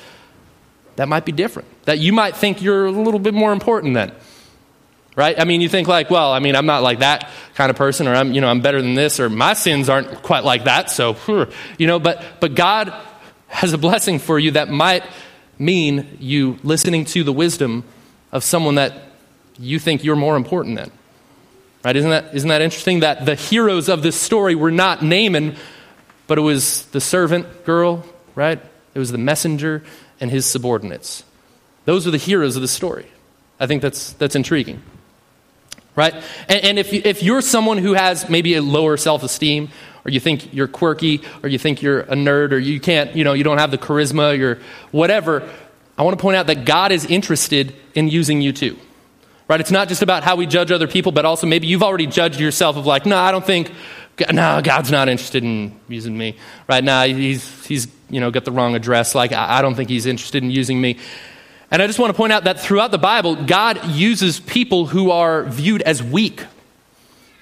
[0.98, 1.68] that might be different.
[1.86, 4.12] That you might think you're a little bit more important then.
[5.16, 5.40] Right?
[5.40, 8.08] I mean, you think like, well, I mean, I'm not like that kind of person,
[8.08, 10.92] or I'm, you know, I'm better than this, or my sins aren't quite like that,
[10.92, 11.16] so,
[11.80, 12.94] you know, but, but God
[13.48, 15.04] has a blessing for you that might
[15.58, 17.84] mean you listening to the wisdom
[18.32, 18.94] of someone that
[19.58, 20.92] you think you're more important than.
[21.84, 21.96] Right?
[21.96, 23.00] Isn't that, isn't that interesting?
[23.00, 25.56] That the heroes of this story were not Naaman,
[26.28, 28.06] but it was the servant girl,
[28.36, 28.62] right?
[28.94, 29.84] It was the messenger
[30.20, 31.24] and his subordinates.
[31.86, 33.08] Those are the heroes of the story.
[33.60, 34.82] I think that's, that's intriguing.
[35.96, 36.14] Right?
[36.48, 39.70] And, and if, if you're someone who has maybe a lower self esteem,
[40.06, 43.24] or you think you're quirky, or you think you're a nerd, or you can't, you
[43.24, 44.60] know, you don't have the charisma, you're
[44.92, 45.50] whatever,
[45.98, 48.78] I want to point out that God is interested in using you too.
[49.48, 49.60] Right?
[49.60, 52.40] It's not just about how we judge other people, but also maybe you've already judged
[52.40, 53.72] yourself of like, no, I don't think,
[54.32, 56.36] no, God's not interested in using me.
[56.68, 59.16] Right now, he's, he's you know, got the wrong address.
[59.16, 60.98] Like, I, I don't think he's interested in using me.
[61.70, 65.12] And I just want to point out that throughout the Bible, God uses people who
[65.12, 66.46] are viewed as weak.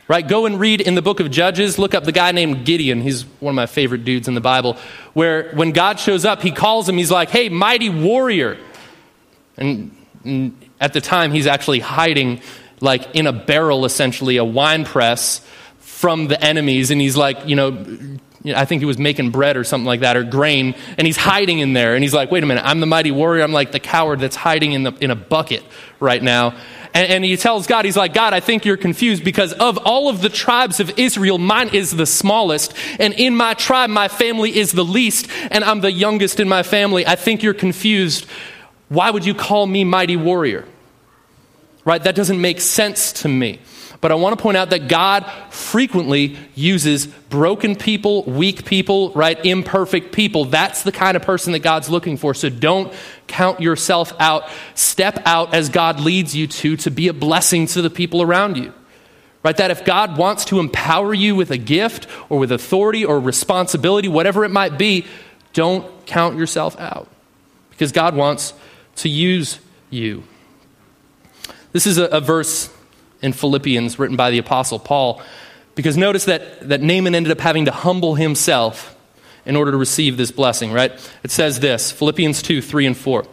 [0.07, 0.27] Right?
[0.27, 1.79] Go and read in the book of Judges.
[1.79, 3.01] Look up the guy named Gideon.
[3.01, 4.77] He's one of my favorite dudes in the Bible.
[5.13, 8.59] Where when God shows up, he calls him, he's like, hey, mighty warrior.
[9.57, 12.41] And, and at the time, he's actually hiding,
[12.81, 15.41] like in a barrel, essentially, a wine press
[15.79, 16.91] from the enemies.
[16.91, 17.71] And he's like, you know,
[18.45, 21.07] you know, I think he was making bread or something like that, or grain, and
[21.07, 21.95] he's hiding in there.
[21.95, 23.43] And he's like, wait a minute, I'm the mighty warrior.
[23.43, 25.63] I'm like the coward that's hiding in, the, in a bucket
[25.99, 26.55] right now.
[26.93, 30.09] And, and he tells God, he's like, God, I think you're confused because of all
[30.09, 32.73] of the tribes of Israel, mine is the smallest.
[32.99, 36.61] And in my tribe, my family is the least, and I'm the youngest in my
[36.61, 37.05] family.
[37.07, 38.27] I think you're confused.
[38.89, 40.65] Why would you call me mighty warrior?
[41.83, 42.03] Right?
[42.03, 43.59] That doesn't make sense to me.
[44.01, 49.43] But I want to point out that God frequently uses broken people, weak people, right?
[49.45, 50.45] Imperfect people.
[50.45, 52.33] That's the kind of person that God's looking for.
[52.33, 52.93] So don't
[53.27, 54.49] count yourself out.
[54.73, 58.57] Step out as God leads you to, to be a blessing to the people around
[58.57, 58.73] you.
[59.43, 59.55] Right?
[59.57, 64.07] That if God wants to empower you with a gift or with authority or responsibility,
[64.07, 65.05] whatever it might be,
[65.53, 67.07] don't count yourself out.
[67.69, 68.53] Because God wants
[68.97, 70.23] to use you.
[71.73, 72.74] This is a, a verse
[73.25, 75.21] in Philippians written by the Apostle Paul.
[75.73, 78.95] Because notice that, that Naaman ended up having to humble himself
[79.45, 80.91] in order to receive this blessing, right?
[81.23, 83.25] It says this Philippians 2 3 and 4.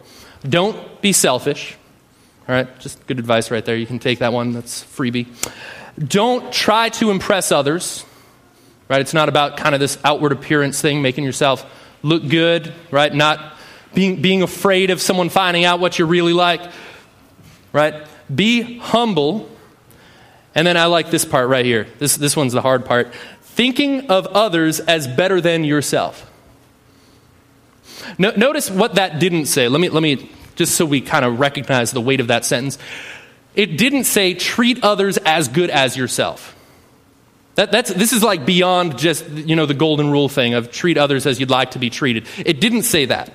[0.47, 1.77] Don't be selfish.
[2.49, 3.77] All right, just good advice right there.
[3.77, 5.27] You can take that one, that's freebie.
[5.97, 8.03] Don't try to impress others,
[8.89, 8.99] right?
[8.99, 11.65] It's not about kind of this outward appearance thing, making yourself
[12.01, 13.13] look good, right?
[13.13, 13.55] Not
[13.93, 16.61] being, being afraid of someone finding out what you're really like,
[17.71, 18.05] right?
[18.33, 19.49] Be humble.
[20.55, 21.87] And then I like this part right here.
[21.99, 23.13] This, this one's the hard part.
[23.41, 26.29] Thinking of others as better than yourself.
[28.17, 29.67] No, notice what that didn't say.
[29.67, 32.77] Let me, let me, just so we kind of recognize the weight of that sentence.
[33.55, 36.55] It didn't say treat others as good as yourself.
[37.55, 40.97] That, that's, this is like beyond just you know, the golden rule thing of treat
[40.97, 42.27] others as you'd like to be treated.
[42.39, 43.31] It didn't say that.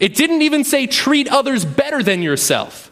[0.00, 2.90] It didn't even say treat others better than yourself.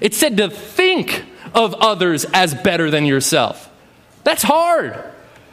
[0.00, 3.70] It said to think of others as better than yourself.
[4.24, 5.02] That's hard.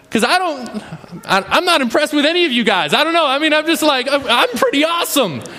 [0.04, 2.94] Because I don't, I, am not impressed with any of you guys.
[2.94, 3.28] I don't know.
[3.28, 5.42] I mean, I'm just like, I'm pretty awesome.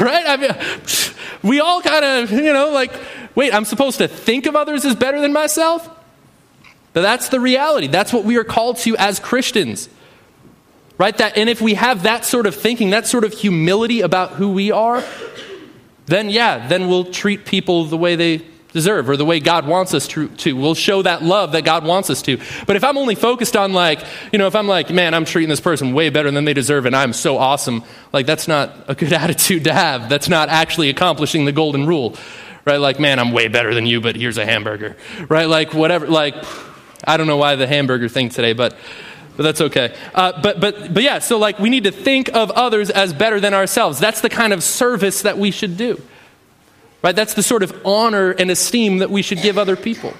[0.00, 0.24] Right?
[0.28, 0.50] I mean,
[1.42, 2.92] we all kind of, you know, like,
[3.34, 5.88] wait, I'm supposed to think of others as better than myself?
[6.92, 7.86] But that's the reality.
[7.86, 9.88] That's what we are called to as Christians.
[10.98, 11.16] Right?
[11.16, 14.50] That, and if we have that sort of thinking, that sort of humility about who
[14.52, 15.02] we are,
[16.06, 19.94] then yeah, then we'll treat people the way they deserve or the way God wants
[19.94, 20.54] us to, to.
[20.54, 22.38] We'll show that love that God wants us to.
[22.66, 25.48] But if I'm only focused on like, you know, if I'm like, man, I'm treating
[25.48, 28.94] this person way better than they deserve and I'm so awesome, like that's not a
[28.94, 30.08] good attitude to have.
[30.08, 32.16] That's not actually accomplishing the golden rule.
[32.64, 32.76] Right?
[32.76, 34.96] Like, man, I'm way better than you, but here's a hamburger.
[35.28, 35.48] Right?
[35.48, 36.34] Like whatever like
[37.04, 38.76] I don't know why the hamburger thing today, but
[39.36, 39.94] but that's okay.
[40.16, 43.38] Uh, but, but, but yeah, so like we need to think of others as better
[43.38, 44.00] than ourselves.
[44.00, 46.02] That's the kind of service that we should do.
[47.02, 47.14] Right?
[47.14, 50.14] That's the sort of honor and esteem that we should give other people.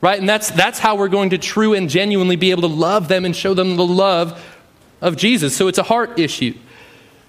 [0.00, 0.18] Right?
[0.18, 3.24] And that's, that's how we're going to true and genuinely be able to love them
[3.24, 4.44] and show them the love
[5.00, 5.56] of Jesus.
[5.56, 6.54] So it's a heart issue.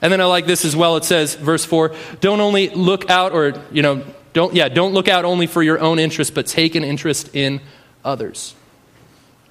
[0.01, 0.97] And then I like this as well.
[0.97, 5.07] It says, verse 4, don't only look out or, you know, don't, yeah, don't look
[5.07, 7.61] out only for your own interest, but take an interest in
[8.05, 8.53] others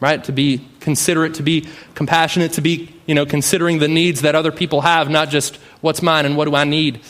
[0.00, 4.34] right to be considerate to be compassionate to be you know considering the needs that
[4.34, 7.00] other people have not just what's mine and what do i need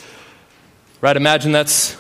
[1.00, 1.94] right imagine that's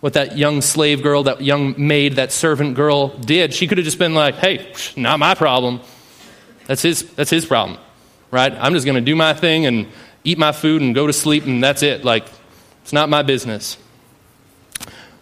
[0.00, 3.54] what that young slave girl that young maid that servant girl did.
[3.54, 5.80] She could have just been like hey not my problem.
[6.66, 7.78] That's his that's his problem.
[8.30, 8.52] Right?
[8.52, 9.86] I'm just going to do my thing and
[10.24, 12.04] eat my food and go to sleep and that's it.
[12.04, 12.26] Like
[12.82, 13.78] it's not my business.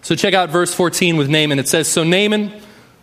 [0.00, 1.58] So check out verse 14 with naaman.
[1.58, 2.52] It says so naaman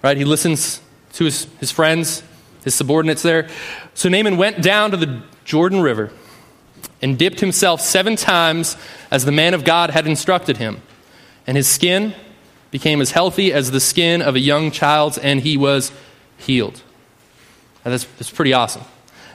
[0.02, 0.82] right he listens
[1.14, 2.24] to his, his friends,
[2.64, 3.50] his subordinates there.
[3.94, 6.12] So Naaman went down to the Jordan River
[7.02, 8.78] and dipped himself seven times
[9.10, 10.82] as the man of God had instructed him.
[11.48, 12.14] And his skin
[12.72, 15.92] became as healthy as the skin of a young child's, and he was
[16.38, 16.82] healed.
[17.84, 18.84] Now that's, that's pretty awesome.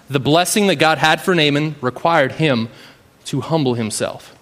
[0.09, 2.69] The blessing that God had for Naaman required him
[3.27, 4.37] to humble himself.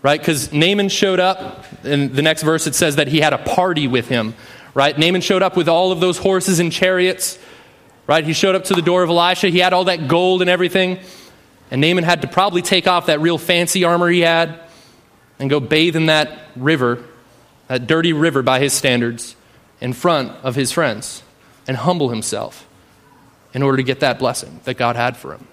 [0.00, 0.20] Right?
[0.20, 3.86] Because Naaman showed up, in the next verse it says that he had a party
[3.86, 4.34] with him
[4.78, 4.96] right?
[4.96, 7.36] Naaman showed up with all of those horses and chariots,
[8.08, 8.24] right?
[8.24, 9.50] He showed up to the door of Elisha.
[9.50, 10.98] He had all that gold and everything.
[11.70, 14.58] And Naaman had to probably take off that real fancy armor he had
[15.38, 17.04] and go bathe in that river,
[17.68, 19.36] that dirty river by his standards,
[19.80, 21.22] in front of his friends
[21.68, 22.66] and humble himself
[23.52, 25.46] in order to get that blessing that God had for him.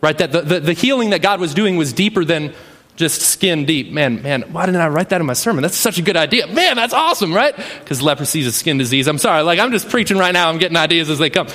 [0.00, 0.16] Right?
[0.18, 2.54] That the, the, the healing that God was doing was deeper than
[2.98, 3.92] just skin deep.
[3.92, 5.62] Man, man, why didn't I write that in my sermon?
[5.62, 6.48] That's such a good idea.
[6.48, 7.56] Man, that's awesome, right?
[7.78, 9.06] Because leprosy is a skin disease.
[9.06, 10.50] I'm sorry, like I'm just preaching right now.
[10.50, 11.46] I'm getting ideas as they come.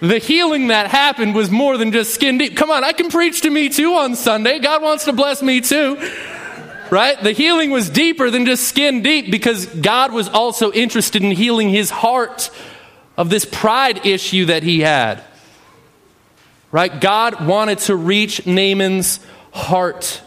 [0.00, 2.56] The healing that happened was more than just skin deep.
[2.56, 4.58] Come on, I can preach to me too on Sunday.
[4.58, 5.96] God wants to bless me too.
[6.90, 7.22] Right?
[7.22, 11.68] The healing was deeper than just skin deep because God was also interested in healing
[11.68, 12.50] his heart
[13.16, 15.22] of this pride issue that he had.
[16.72, 17.00] Right?
[17.00, 19.20] God wanted to reach Naaman's
[19.52, 20.22] heart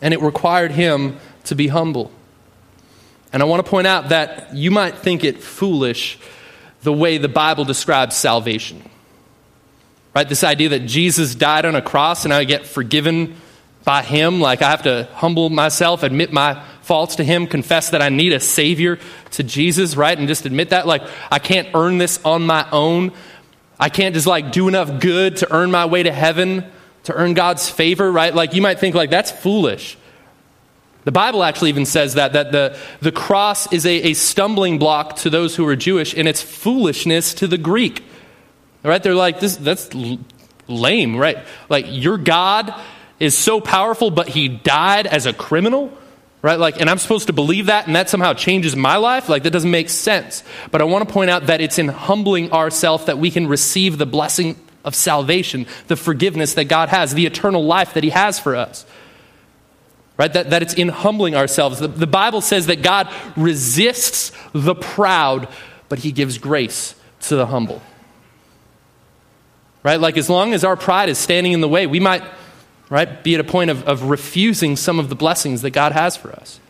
[0.00, 2.10] and it required him to be humble.
[3.32, 6.18] And I want to point out that you might think it foolish
[6.82, 8.88] the way the Bible describes salvation.
[10.14, 10.28] Right?
[10.28, 13.36] This idea that Jesus died on a cross and I get forgiven
[13.84, 18.02] by him, like I have to humble myself, admit my faults to him, confess that
[18.02, 18.98] I need a savior
[19.32, 20.18] to Jesus, right?
[20.18, 23.12] And just admit that like I can't earn this on my own.
[23.78, 26.64] I can't just like do enough good to earn my way to heaven
[27.04, 28.34] to earn God's favor, right?
[28.34, 29.96] Like you might think like that's foolish.
[31.04, 35.16] The Bible actually even says that, that the, the cross is a, a stumbling block
[35.16, 38.04] to those who are Jewish and it's foolishness to the Greek.
[38.82, 39.02] Right?
[39.02, 39.88] They're like, this, that's
[40.66, 41.38] lame, right?
[41.68, 42.74] Like, your God
[43.18, 45.96] is so powerful, but he died as a criminal?
[46.42, 46.58] Right?
[46.58, 49.28] Like, and I'm supposed to believe that and that somehow changes my life?
[49.28, 50.44] Like, that doesn't make sense.
[50.70, 53.98] But I want to point out that it's in humbling ourselves that we can receive
[53.98, 58.38] the blessing of salvation, the forgiveness that God has, the eternal life that He has
[58.38, 58.86] for us.
[60.16, 60.32] Right?
[60.32, 61.78] That, that it's in humbling ourselves.
[61.78, 65.48] The, the Bible says that God resists the proud,
[65.88, 67.82] but He gives grace to the humble.
[69.82, 70.00] Right?
[70.00, 72.22] Like, as long as our pride is standing in the way, we might
[72.90, 73.22] right?
[73.22, 76.32] Be at a point of, of refusing some of the blessings that God has for
[76.32, 76.60] us.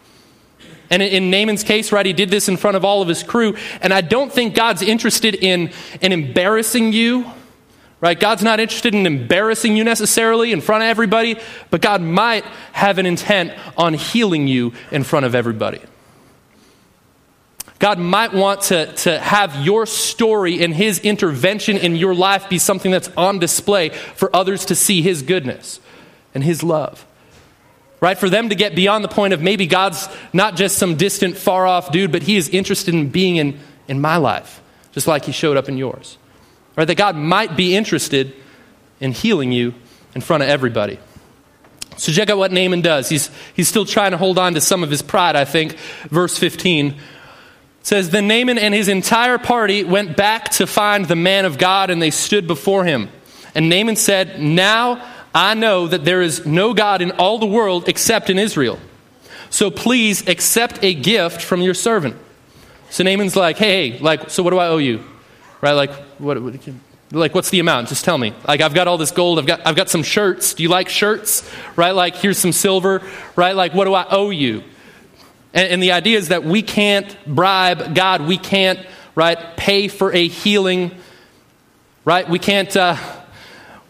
[0.90, 3.56] And in Naaman's case, right, he did this in front of all of his crew.
[3.82, 7.30] And I don't think God's interested in, in embarrassing you,
[8.00, 8.18] right?
[8.18, 11.38] God's not interested in embarrassing you necessarily in front of everybody,
[11.70, 15.80] but God might have an intent on healing you in front of everybody.
[17.78, 22.58] God might want to, to have your story and his intervention in your life be
[22.58, 25.78] something that's on display for others to see his goodness
[26.34, 27.04] and His love.
[28.00, 28.16] Right?
[28.16, 31.66] For them to get beyond the point of maybe God's not just some distant, far
[31.66, 35.32] off dude, but He is interested in being in, in my life, just like He
[35.32, 36.16] showed up in yours.
[36.78, 36.86] Right?
[36.86, 38.32] That God might be interested
[39.00, 39.74] in healing you
[40.14, 41.00] in front of everybody.
[41.96, 43.08] So check out what Naaman does.
[43.08, 45.76] He's, he's still trying to hold on to some of his pride, I think.
[46.08, 46.94] Verse 15
[47.82, 51.90] says, Then Naaman and his entire party went back to find the man of God,
[51.90, 53.08] and they stood before him.
[53.56, 55.04] And Naaman said, Now
[55.34, 58.78] I know that there is no God in all the world except in Israel.
[59.50, 62.14] So please accept a gift from your servant.
[62.90, 65.04] So Naaman's like, hey, hey, like, so what do I owe you?
[65.60, 65.72] Right?
[65.72, 66.54] Like, what, what
[67.10, 67.88] like, what's the amount?
[67.88, 68.34] Just tell me.
[68.46, 69.38] Like, I've got all this gold.
[69.38, 70.54] I've got, I've got some shirts.
[70.54, 71.48] Do you like shirts?
[71.74, 71.92] Right?
[71.92, 73.02] Like, here's some silver.
[73.34, 73.56] Right?
[73.56, 74.62] Like, what do I owe you?
[75.54, 78.22] And, and the idea is that we can't bribe God.
[78.22, 78.78] We can't,
[79.14, 80.90] right, pay for a healing.
[82.04, 82.28] Right?
[82.28, 82.96] We can't, uh,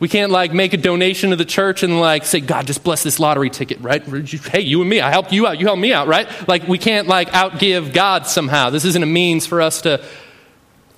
[0.01, 3.03] we can't like make a donation to the church and like say, God, just bless
[3.03, 4.03] this lottery ticket, right?
[4.03, 6.29] Hey, you and me, I helped you out, you helped me out, right?
[6.49, 8.71] Like we can't like outgive God somehow.
[8.71, 10.05] This isn't a means for us to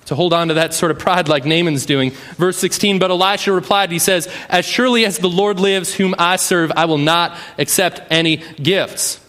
[0.05, 2.11] to hold on to that sort of pride like Naaman's doing.
[2.37, 6.35] Verse 16, but Elisha replied, he says, As surely as the Lord lives, whom I
[6.35, 9.19] serve, I will not accept any gifts.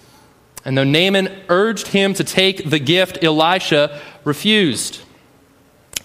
[0.65, 5.01] And though Naaman urged him to take the gift, Elisha refused.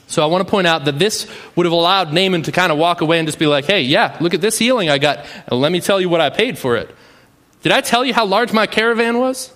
[0.08, 2.78] So I want to point out that this would have allowed Naaman to kind of
[2.78, 5.26] walk away and just be like, hey, yeah, look at this healing I got.
[5.48, 6.94] And let me tell you what I paid for it.
[7.62, 9.52] Did I tell you how large my caravan was?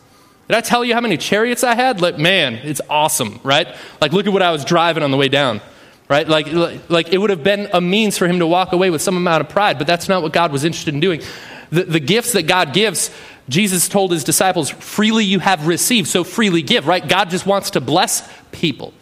[0.52, 2.02] Did I tell you how many chariots I had?
[2.02, 3.74] Like, man, it's awesome, right?
[4.02, 5.62] Like, look at what I was driving on the way down,
[6.10, 6.28] right?
[6.28, 6.52] Like,
[6.90, 9.40] like it would have been a means for him to walk away with some amount
[9.40, 11.22] of pride, but that's not what God was interested in doing.
[11.70, 13.12] The, the gifts that God gives,
[13.48, 17.08] Jesus told his disciples, freely you have received, so freely give, right?
[17.08, 18.94] God just wants to bless people.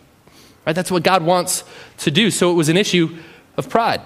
[0.67, 0.75] Right?
[0.75, 1.63] That's what God wants
[1.97, 2.29] to do.
[2.29, 3.17] So it was an issue
[3.57, 4.01] of pride.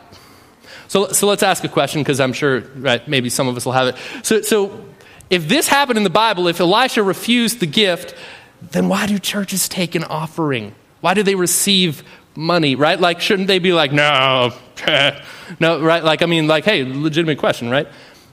[0.88, 3.74] So, so let's ask a question because I'm sure right, maybe some of us will
[3.74, 3.98] have it.
[4.22, 4.86] So, so
[5.34, 8.14] if this happened in the Bible, if Elisha refused the gift,
[8.62, 10.76] then why do churches take an offering?
[11.02, 12.04] Why do they receive
[12.36, 13.00] money, right?
[13.00, 14.54] Like, shouldn't they be like, no,
[15.60, 16.04] no, right?
[16.04, 17.88] Like, I mean, like, hey, legitimate question, right?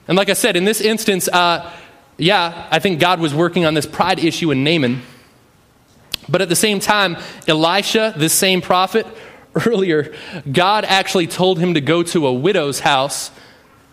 [0.07, 1.71] And like I said, in this instance, uh,
[2.19, 5.01] yeah, I think God was working on this pride issue in Naaman.
[6.29, 9.07] But at the same time, Elisha, this same prophet,
[9.65, 10.13] earlier,
[10.51, 13.31] God actually told him to go to a widow's house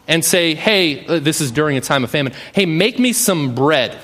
[0.09, 3.55] and say, Hey, uh, this is during a time of famine, hey, make me some
[3.55, 3.97] bread.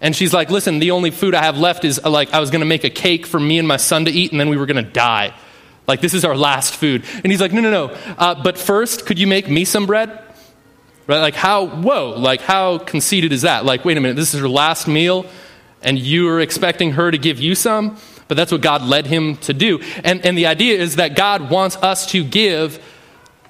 [0.00, 2.50] And she's like, Listen, the only food I have left is uh, like, I was
[2.50, 4.56] going to make a cake for me and my son to eat, and then we
[4.56, 5.32] were going to die.
[5.86, 7.04] Like, this is our last food.
[7.22, 7.94] And he's like, No, no, no.
[8.18, 10.10] Uh, but first, could you make me some bread?
[11.06, 11.20] Right?
[11.20, 13.64] Like, how, whoa, like, how conceited is that?
[13.66, 15.26] Like, wait a minute, this is her last meal?
[15.84, 17.96] and you are expecting her to give you some,
[18.26, 19.80] but that's what God led him to do.
[20.02, 22.82] And, and the idea is that God wants us to give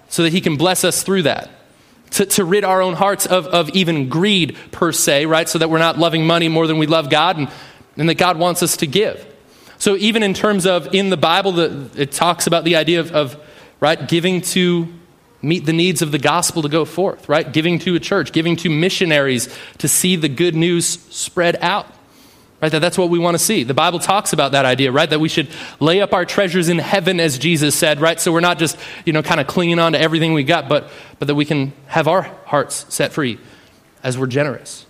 [0.09, 1.51] so that he can bless us through that.
[2.13, 5.49] To, to rid our own hearts of, of even greed, per se, right?
[5.49, 7.49] So that we're not loving money more than we love God, and,
[7.97, 9.27] and that God wants us to give.
[9.79, 13.11] So, even in terms of in the Bible, the, it talks about the idea of,
[13.11, 13.45] of
[13.81, 14.89] right, giving to
[15.43, 17.53] meet the needs of the gospel to go forth, right?
[17.53, 21.87] Giving to a church, giving to missionaries to see the good news spread out.
[22.65, 22.73] Right?
[22.73, 23.63] That that's what we want to see.
[23.63, 25.11] The Bible talks about that idea, right?
[25.11, 25.49] That we should
[25.81, 28.19] lay up our treasures in heaven, as Jesus said, right?
[28.19, 30.89] So we're not just, you know, kind of clinging on to everything we got, but,
[31.19, 33.39] but that we can have our hearts set free
[34.03, 34.87] as we're generous.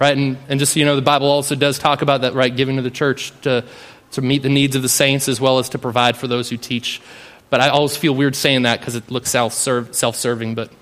[0.00, 0.18] Right?
[0.18, 2.56] And, and just so you know, the Bible also does talk about that, right?
[2.56, 3.64] Giving to the church to,
[4.10, 6.56] to meet the needs of the saints as well as to provide for those who
[6.56, 7.00] teach.
[7.50, 10.56] But I always feel weird saying that because it looks self serving.
[10.56, 10.72] But,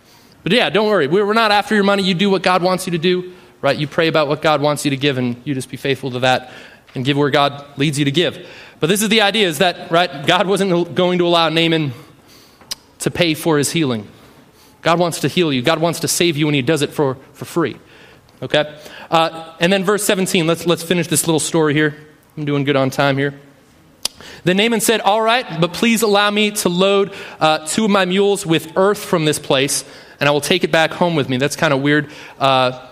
[0.42, 1.06] but yeah, don't worry.
[1.06, 2.02] We're not after your money.
[2.02, 3.76] You do what God wants you to do right?
[3.76, 6.20] You pray about what God wants you to give, and you just be faithful to
[6.20, 6.52] that
[6.94, 8.46] and give where God leads you to give.
[8.80, 11.92] But this is the idea is that, right, God wasn't going to allow Naaman
[13.00, 14.08] to pay for his healing.
[14.82, 15.62] God wants to heal you.
[15.62, 17.76] God wants to save you, and he does it for, for free.
[18.40, 18.78] Okay?
[19.10, 21.96] Uh, and then verse 17, let's, let's finish this little story here.
[22.36, 23.38] I'm doing good on time here.
[24.44, 28.04] Then Naaman said, All right, but please allow me to load uh, two of my
[28.04, 29.84] mules with earth from this place,
[30.20, 31.36] and I will take it back home with me.
[31.36, 32.10] That's kind of weird.
[32.38, 32.87] Uh,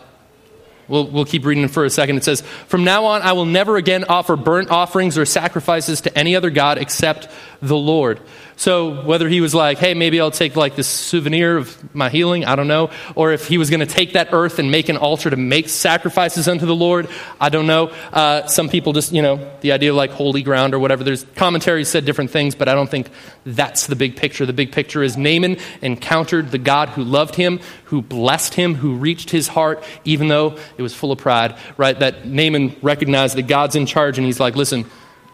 [0.88, 2.16] We'll, we'll keep reading for a second.
[2.16, 6.16] It says, From now on, I will never again offer burnt offerings or sacrifices to
[6.16, 7.28] any other God except
[7.60, 8.20] the Lord.
[8.58, 12.46] So whether he was like, hey, maybe I'll take like this souvenir of my healing,
[12.46, 12.90] I don't know.
[13.14, 15.68] Or if he was going to take that earth and make an altar to make
[15.68, 17.88] sacrifices unto the Lord, I don't know.
[18.10, 21.04] Uh, some people just, you know, the idea of like holy ground or whatever.
[21.04, 23.10] There's commentaries said different things, but I don't think
[23.44, 24.46] that's the big picture.
[24.46, 28.94] The big picture is Naaman encountered the God who loved him, who blessed him, who
[28.94, 31.98] reached his heart, even though it was full of pride, right?
[31.98, 34.86] That Naaman recognized that God's in charge and he's like, listen,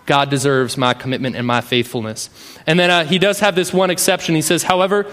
[0.06, 2.28] God deserves my commitment and my faithfulness.
[2.66, 4.34] And then uh, he does have this one exception.
[4.34, 5.06] He says, however,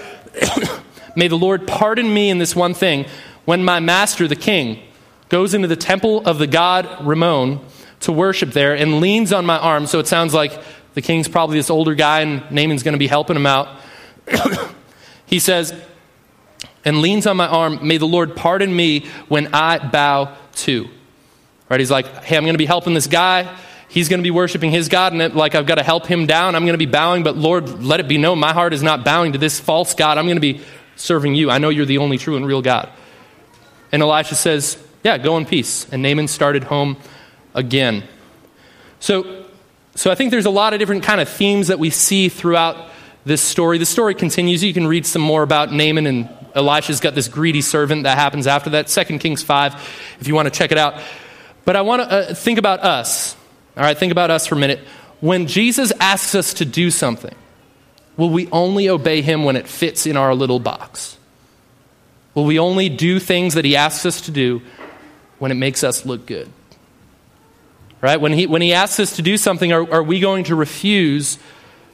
[1.15, 3.05] may the Lord pardon me in this one thing.
[3.45, 4.81] When my master, the king,
[5.29, 7.59] goes into the temple of the god Rimmon
[8.01, 10.59] to worship there and leans on my arm, so it sounds like
[10.95, 13.79] the king's probably this older guy and Naaman's going to be helping him out.
[15.25, 15.73] he says,
[16.83, 20.89] and leans on my arm, may the Lord pardon me when I bow to.
[21.69, 21.79] Right?
[21.79, 23.55] He's like, hey, I'm going to be helping this guy
[23.89, 26.25] he's going to be worshiping his God, and it, like I've got to help him
[26.25, 26.55] down.
[26.55, 29.03] I'm going to be bowing, but Lord, let it be known my heart is not
[29.03, 30.17] bowing to this false God.
[30.17, 30.61] I'm going to be
[30.95, 31.49] serving you.
[31.49, 32.89] I know you're the only true and real God.
[33.91, 35.87] And Elisha says, Yeah, go in peace.
[35.91, 36.97] And Naaman started home
[37.53, 38.03] again.
[38.99, 39.45] So,
[39.95, 42.89] so I think there's a lot of different kind of themes that we see throughout
[43.25, 43.77] this story.
[43.77, 44.63] The story continues.
[44.63, 48.47] You can read some more about Naaman and Elisha's got this greedy servant that happens
[48.47, 48.87] after that.
[48.87, 49.73] 2 Kings 5,
[50.19, 51.01] if you want to check it out.
[51.65, 53.35] But I want to uh, think about us.
[53.77, 54.79] All right, think about us for a minute.
[55.21, 57.35] When Jesus asks us to do something,
[58.17, 61.17] will we only obey him when it fits in our little box?
[62.33, 64.61] Will we only do things that he asks us to do
[65.39, 66.49] when it makes us look good?
[68.01, 68.19] Right?
[68.19, 71.37] When he, when he asks us to do something, are, are we going to refuse?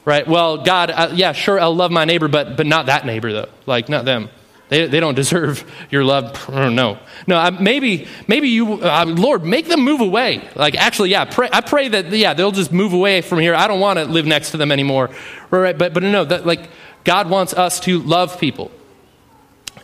[0.03, 0.27] Right?
[0.27, 3.49] Well, God, yeah, sure, I'll love my neighbor, but, but not that neighbor, though.
[3.65, 4.29] Like, not them.
[4.69, 6.49] They, they don't deserve your love.
[6.49, 6.97] No.
[7.27, 10.47] No, maybe, maybe you, uh, Lord, make them move away.
[10.55, 13.55] Like, actually, yeah, pray, I pray that, yeah, they'll just move away from here.
[13.55, 15.09] I don't want to live next to them anymore.
[15.51, 15.77] Right?
[15.77, 16.69] But, but no, that, like,
[17.03, 18.71] God wants us to love people.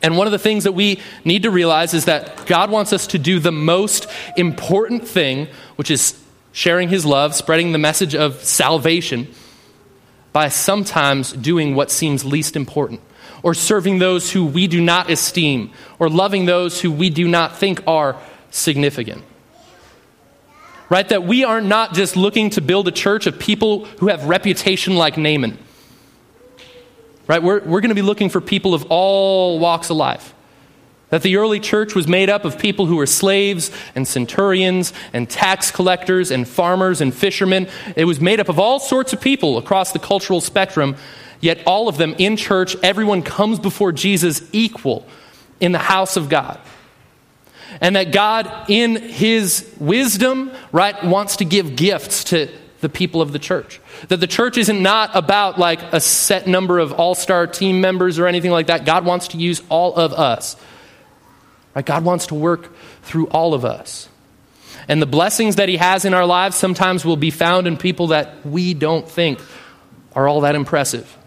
[0.04, 3.06] And one of the things that we need to realize is that God wants us
[3.08, 6.20] to do the most important thing, which is
[6.54, 9.28] sharing His love, spreading the message of salvation,
[10.34, 13.00] by sometimes doing what seems least important
[13.44, 17.58] or serving those who we do not esteem, or loving those who we do not
[17.58, 18.20] think are
[18.52, 19.24] significant.
[20.90, 21.08] Right?
[21.08, 24.96] That we are not just looking to build a church of people who have reputation
[24.96, 25.58] like Naaman.
[27.28, 27.42] Right?
[27.42, 30.34] We're, we're going to be looking for people of all walks of life.
[31.12, 35.30] That the early church was made up of people who were slaves and centurions and
[35.30, 37.68] tax collectors and farmers and fishermen.
[37.98, 40.96] It was made up of all sorts of people across the cultural spectrum
[41.42, 45.08] Yet, all of them in church, everyone comes before Jesus equal
[45.60, 46.60] in the house of God.
[47.82, 52.50] And that God, in his wisdom, right, wants to give gifts to
[52.82, 53.80] the people of the church.
[54.10, 58.20] That the church isn't not about like a set number of all star team members
[58.20, 58.86] or anything like that.
[58.86, 60.56] God wants to use all of us.
[61.76, 61.86] Right?
[61.86, 64.10] God wants to work through all of us.
[64.88, 68.08] And the blessings that he has in our lives sometimes will be found in people
[68.08, 69.40] that we don't think
[70.14, 71.18] are all that impressive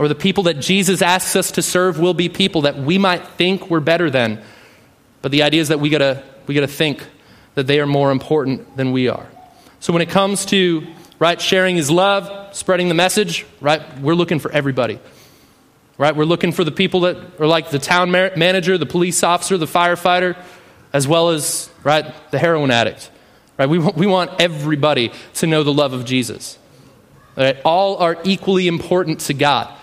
[0.00, 3.22] or the people that Jesus asks us to serve will be people that we might
[3.36, 4.42] think we're better than.
[5.20, 7.06] But the idea is that we gotta, we gotta think
[7.54, 9.28] that they are more important than we are.
[9.78, 10.86] So when it comes to
[11.18, 14.98] right sharing his love, spreading the message, right, we're looking for everybody.
[15.98, 16.16] Right?
[16.16, 19.66] We're looking for the people that are like the town manager, the police officer, the
[19.66, 20.34] firefighter,
[20.94, 23.10] as well as right, the heroin addict.
[23.58, 23.68] Right?
[23.68, 26.58] We, want, we want everybody to know the love of Jesus.
[27.36, 27.58] Right?
[27.66, 29.76] All are equally important to God.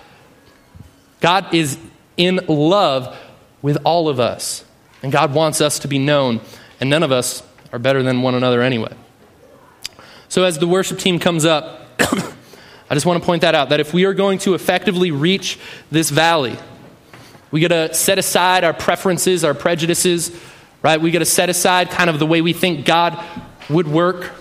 [1.20, 1.78] God is
[2.16, 3.18] in love
[3.62, 4.64] with all of us.
[5.04, 6.42] And God wants us to be known.
[6.80, 8.94] And none of us are better than one another anyway.
[10.30, 13.80] So, as the worship team comes up, I just want to point that out that
[13.80, 15.58] if we are going to effectively reach
[15.92, 16.58] this valley,
[17.52, 20.38] we got to set aside our preferences, our prejudices,
[20.82, 21.00] right?
[21.00, 23.24] We got to set aside kind of the way we think God
[23.70, 24.32] would work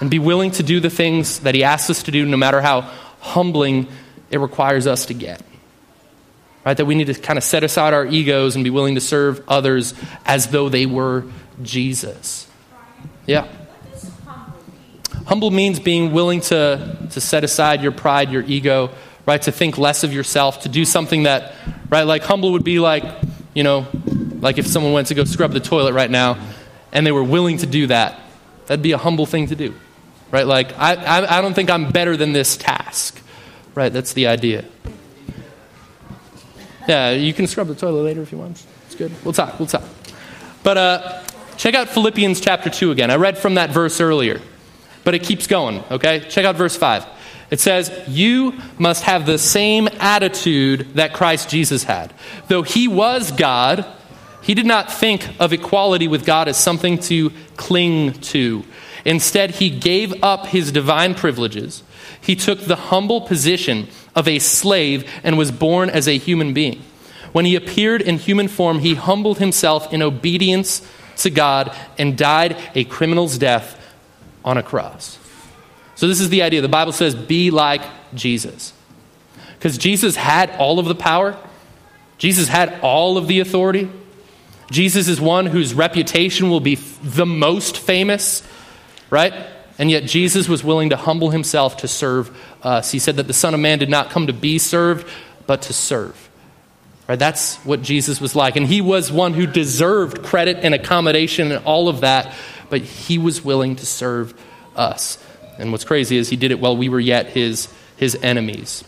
[0.00, 2.60] and be willing to do the things that He asks us to do, no matter
[2.60, 2.82] how
[3.20, 3.86] humbling
[4.30, 5.40] it requires us to get.
[6.64, 6.76] Right?
[6.76, 9.42] That we need to kind of set aside our egos and be willing to serve
[9.48, 9.94] others
[10.24, 11.24] as though they were
[11.62, 12.46] Jesus.
[13.26, 13.46] Yeah.
[15.26, 18.90] Humble means being willing to, to set aside your pride, your ego,
[19.26, 19.40] right?
[19.42, 21.54] To think less of yourself, to do something that,
[21.88, 22.02] right?
[22.02, 23.04] Like humble would be like,
[23.54, 23.86] you know,
[24.44, 26.36] Like if someone went to go scrub the toilet right now
[26.92, 28.20] and they were willing to do that,
[28.66, 29.74] that'd be a humble thing to do.
[30.30, 30.46] Right?
[30.46, 33.18] Like, I, I, I don't think I'm better than this task.
[33.74, 33.90] Right?
[33.90, 34.66] That's the idea.
[36.86, 38.64] Yeah, you can scrub the toilet later if you want.
[38.86, 39.12] It's good.
[39.24, 39.58] We'll talk.
[39.58, 39.84] We'll talk.
[40.62, 41.22] But uh,
[41.56, 43.10] check out Philippians chapter 2 again.
[43.10, 44.40] I read from that verse earlier,
[45.02, 46.20] but it keeps going, okay?
[46.28, 47.06] Check out verse 5.
[47.50, 52.12] It says, You must have the same attitude that Christ Jesus had.
[52.48, 53.86] Though he was God,
[54.42, 58.64] he did not think of equality with God as something to cling to.
[59.04, 61.82] Instead, he gave up his divine privileges.
[62.20, 66.82] He took the humble position of a slave and was born as a human being.
[67.32, 70.86] When he appeared in human form, he humbled himself in obedience
[71.18, 73.80] to God and died a criminal's death
[74.44, 75.18] on a cross.
[75.96, 76.60] So, this is the idea.
[76.60, 77.82] The Bible says, be like
[78.14, 78.72] Jesus.
[79.54, 81.36] Because Jesus had all of the power,
[82.18, 83.90] Jesus had all of the authority.
[84.70, 88.42] Jesus is one whose reputation will be the most famous,
[89.10, 89.34] right?
[89.78, 92.90] And yet, Jesus was willing to humble himself to serve us.
[92.90, 95.06] He said that the Son of Man did not come to be served,
[95.46, 96.30] but to serve.
[97.08, 97.18] Right?
[97.18, 98.56] That's what Jesus was like.
[98.56, 102.34] And he was one who deserved credit and accommodation and all of that,
[102.70, 104.34] but he was willing to serve
[104.74, 105.18] us.
[105.58, 108.84] And what's crazy is he did it while we were yet his, his enemies.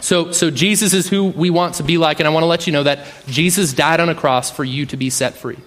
[0.00, 2.66] So, so Jesus is who we want to be like, and I want to let
[2.66, 5.58] you know that Jesus died on a cross for you to be set free.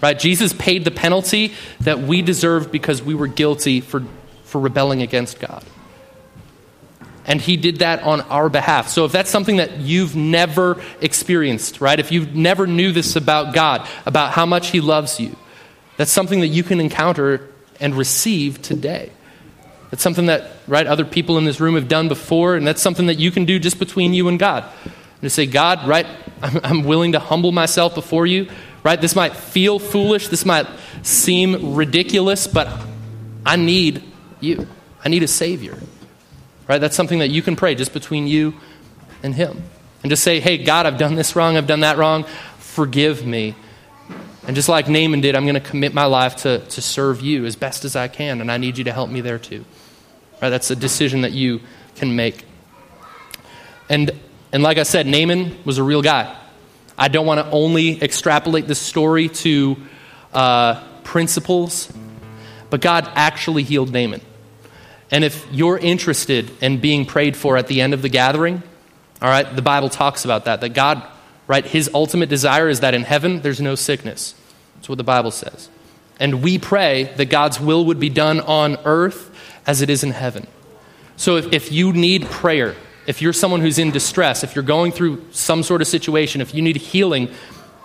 [0.00, 0.18] Right?
[0.18, 4.04] Jesus paid the penalty that we deserved because we were guilty for,
[4.44, 5.64] for rebelling against God.
[7.28, 8.88] And he did that on our behalf.
[8.88, 12.00] So if that's something that you've never experienced, right?
[12.00, 15.36] If you've never knew this about God, about how much he loves you,
[15.98, 17.50] that's something that you can encounter
[17.80, 19.12] and receive today.
[19.90, 23.08] That's something that, right, other people in this room have done before, and that's something
[23.08, 24.64] that you can do just between you and God.
[24.84, 26.06] And to say, God, right,
[26.42, 28.48] I'm, I'm willing to humble myself before you,
[28.82, 28.98] right?
[28.98, 30.66] This might feel foolish, this might
[31.02, 32.68] seem ridiculous, but
[33.44, 34.02] I need
[34.40, 34.66] you.
[35.04, 35.76] I need a Savior.
[36.68, 36.78] Right?
[36.78, 38.54] That's something that you can pray just between you
[39.22, 39.62] and Him.
[40.02, 42.24] And just say, hey, God, I've done this wrong, I've done that wrong,
[42.58, 43.54] forgive me.
[44.46, 47.44] And just like Naaman did, I'm going to commit my life to, to serve you
[47.44, 49.64] as best as I can, and I need you to help me there too.
[50.40, 50.50] Right?
[50.50, 51.60] That's a decision that you
[51.96, 52.44] can make.
[53.88, 54.12] And,
[54.52, 56.36] and like I said, Naaman was a real guy.
[56.96, 59.76] I don't want to only extrapolate this story to
[60.32, 61.92] uh, principles,
[62.70, 64.20] but God actually healed Naaman.
[65.10, 68.62] And if you're interested in being prayed for at the end of the gathering,
[69.22, 71.02] all right, the Bible talks about that, that God,
[71.46, 74.34] right, his ultimate desire is that in heaven there's no sickness.
[74.76, 75.68] That's what the Bible says.
[76.20, 79.34] And we pray that God's will would be done on earth
[79.66, 80.46] as it is in heaven.
[81.16, 84.92] So if, if you need prayer, if you're someone who's in distress, if you're going
[84.92, 87.28] through some sort of situation, if you need healing,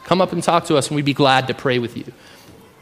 [0.03, 2.05] come up and talk to us and we'd be glad to pray with you.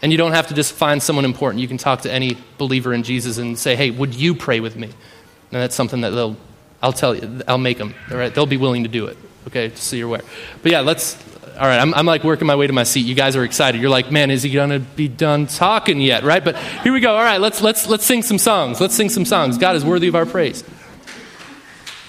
[0.01, 1.61] And you don't have to just find someone important.
[1.61, 4.75] You can talk to any believer in Jesus and say, hey, would you pray with
[4.75, 4.87] me?
[4.87, 6.35] And that's something that they'll,
[6.81, 7.93] I'll tell you, I'll make them.
[8.09, 8.33] All right?
[8.33, 9.17] They'll be willing to do it.
[9.47, 9.69] Okay?
[9.69, 10.21] Just so you're aware.
[10.63, 11.23] But yeah, let's,
[11.53, 13.05] all right, I'm, I'm like working my way to my seat.
[13.05, 13.79] You guys are excited.
[13.79, 16.23] You're like, man, is he going to be done talking yet?
[16.23, 16.43] Right?
[16.43, 17.15] But here we go.
[17.15, 18.81] All right, let's, let's, let's sing some songs.
[18.81, 19.59] Let's sing some songs.
[19.59, 20.63] God is worthy of our praise.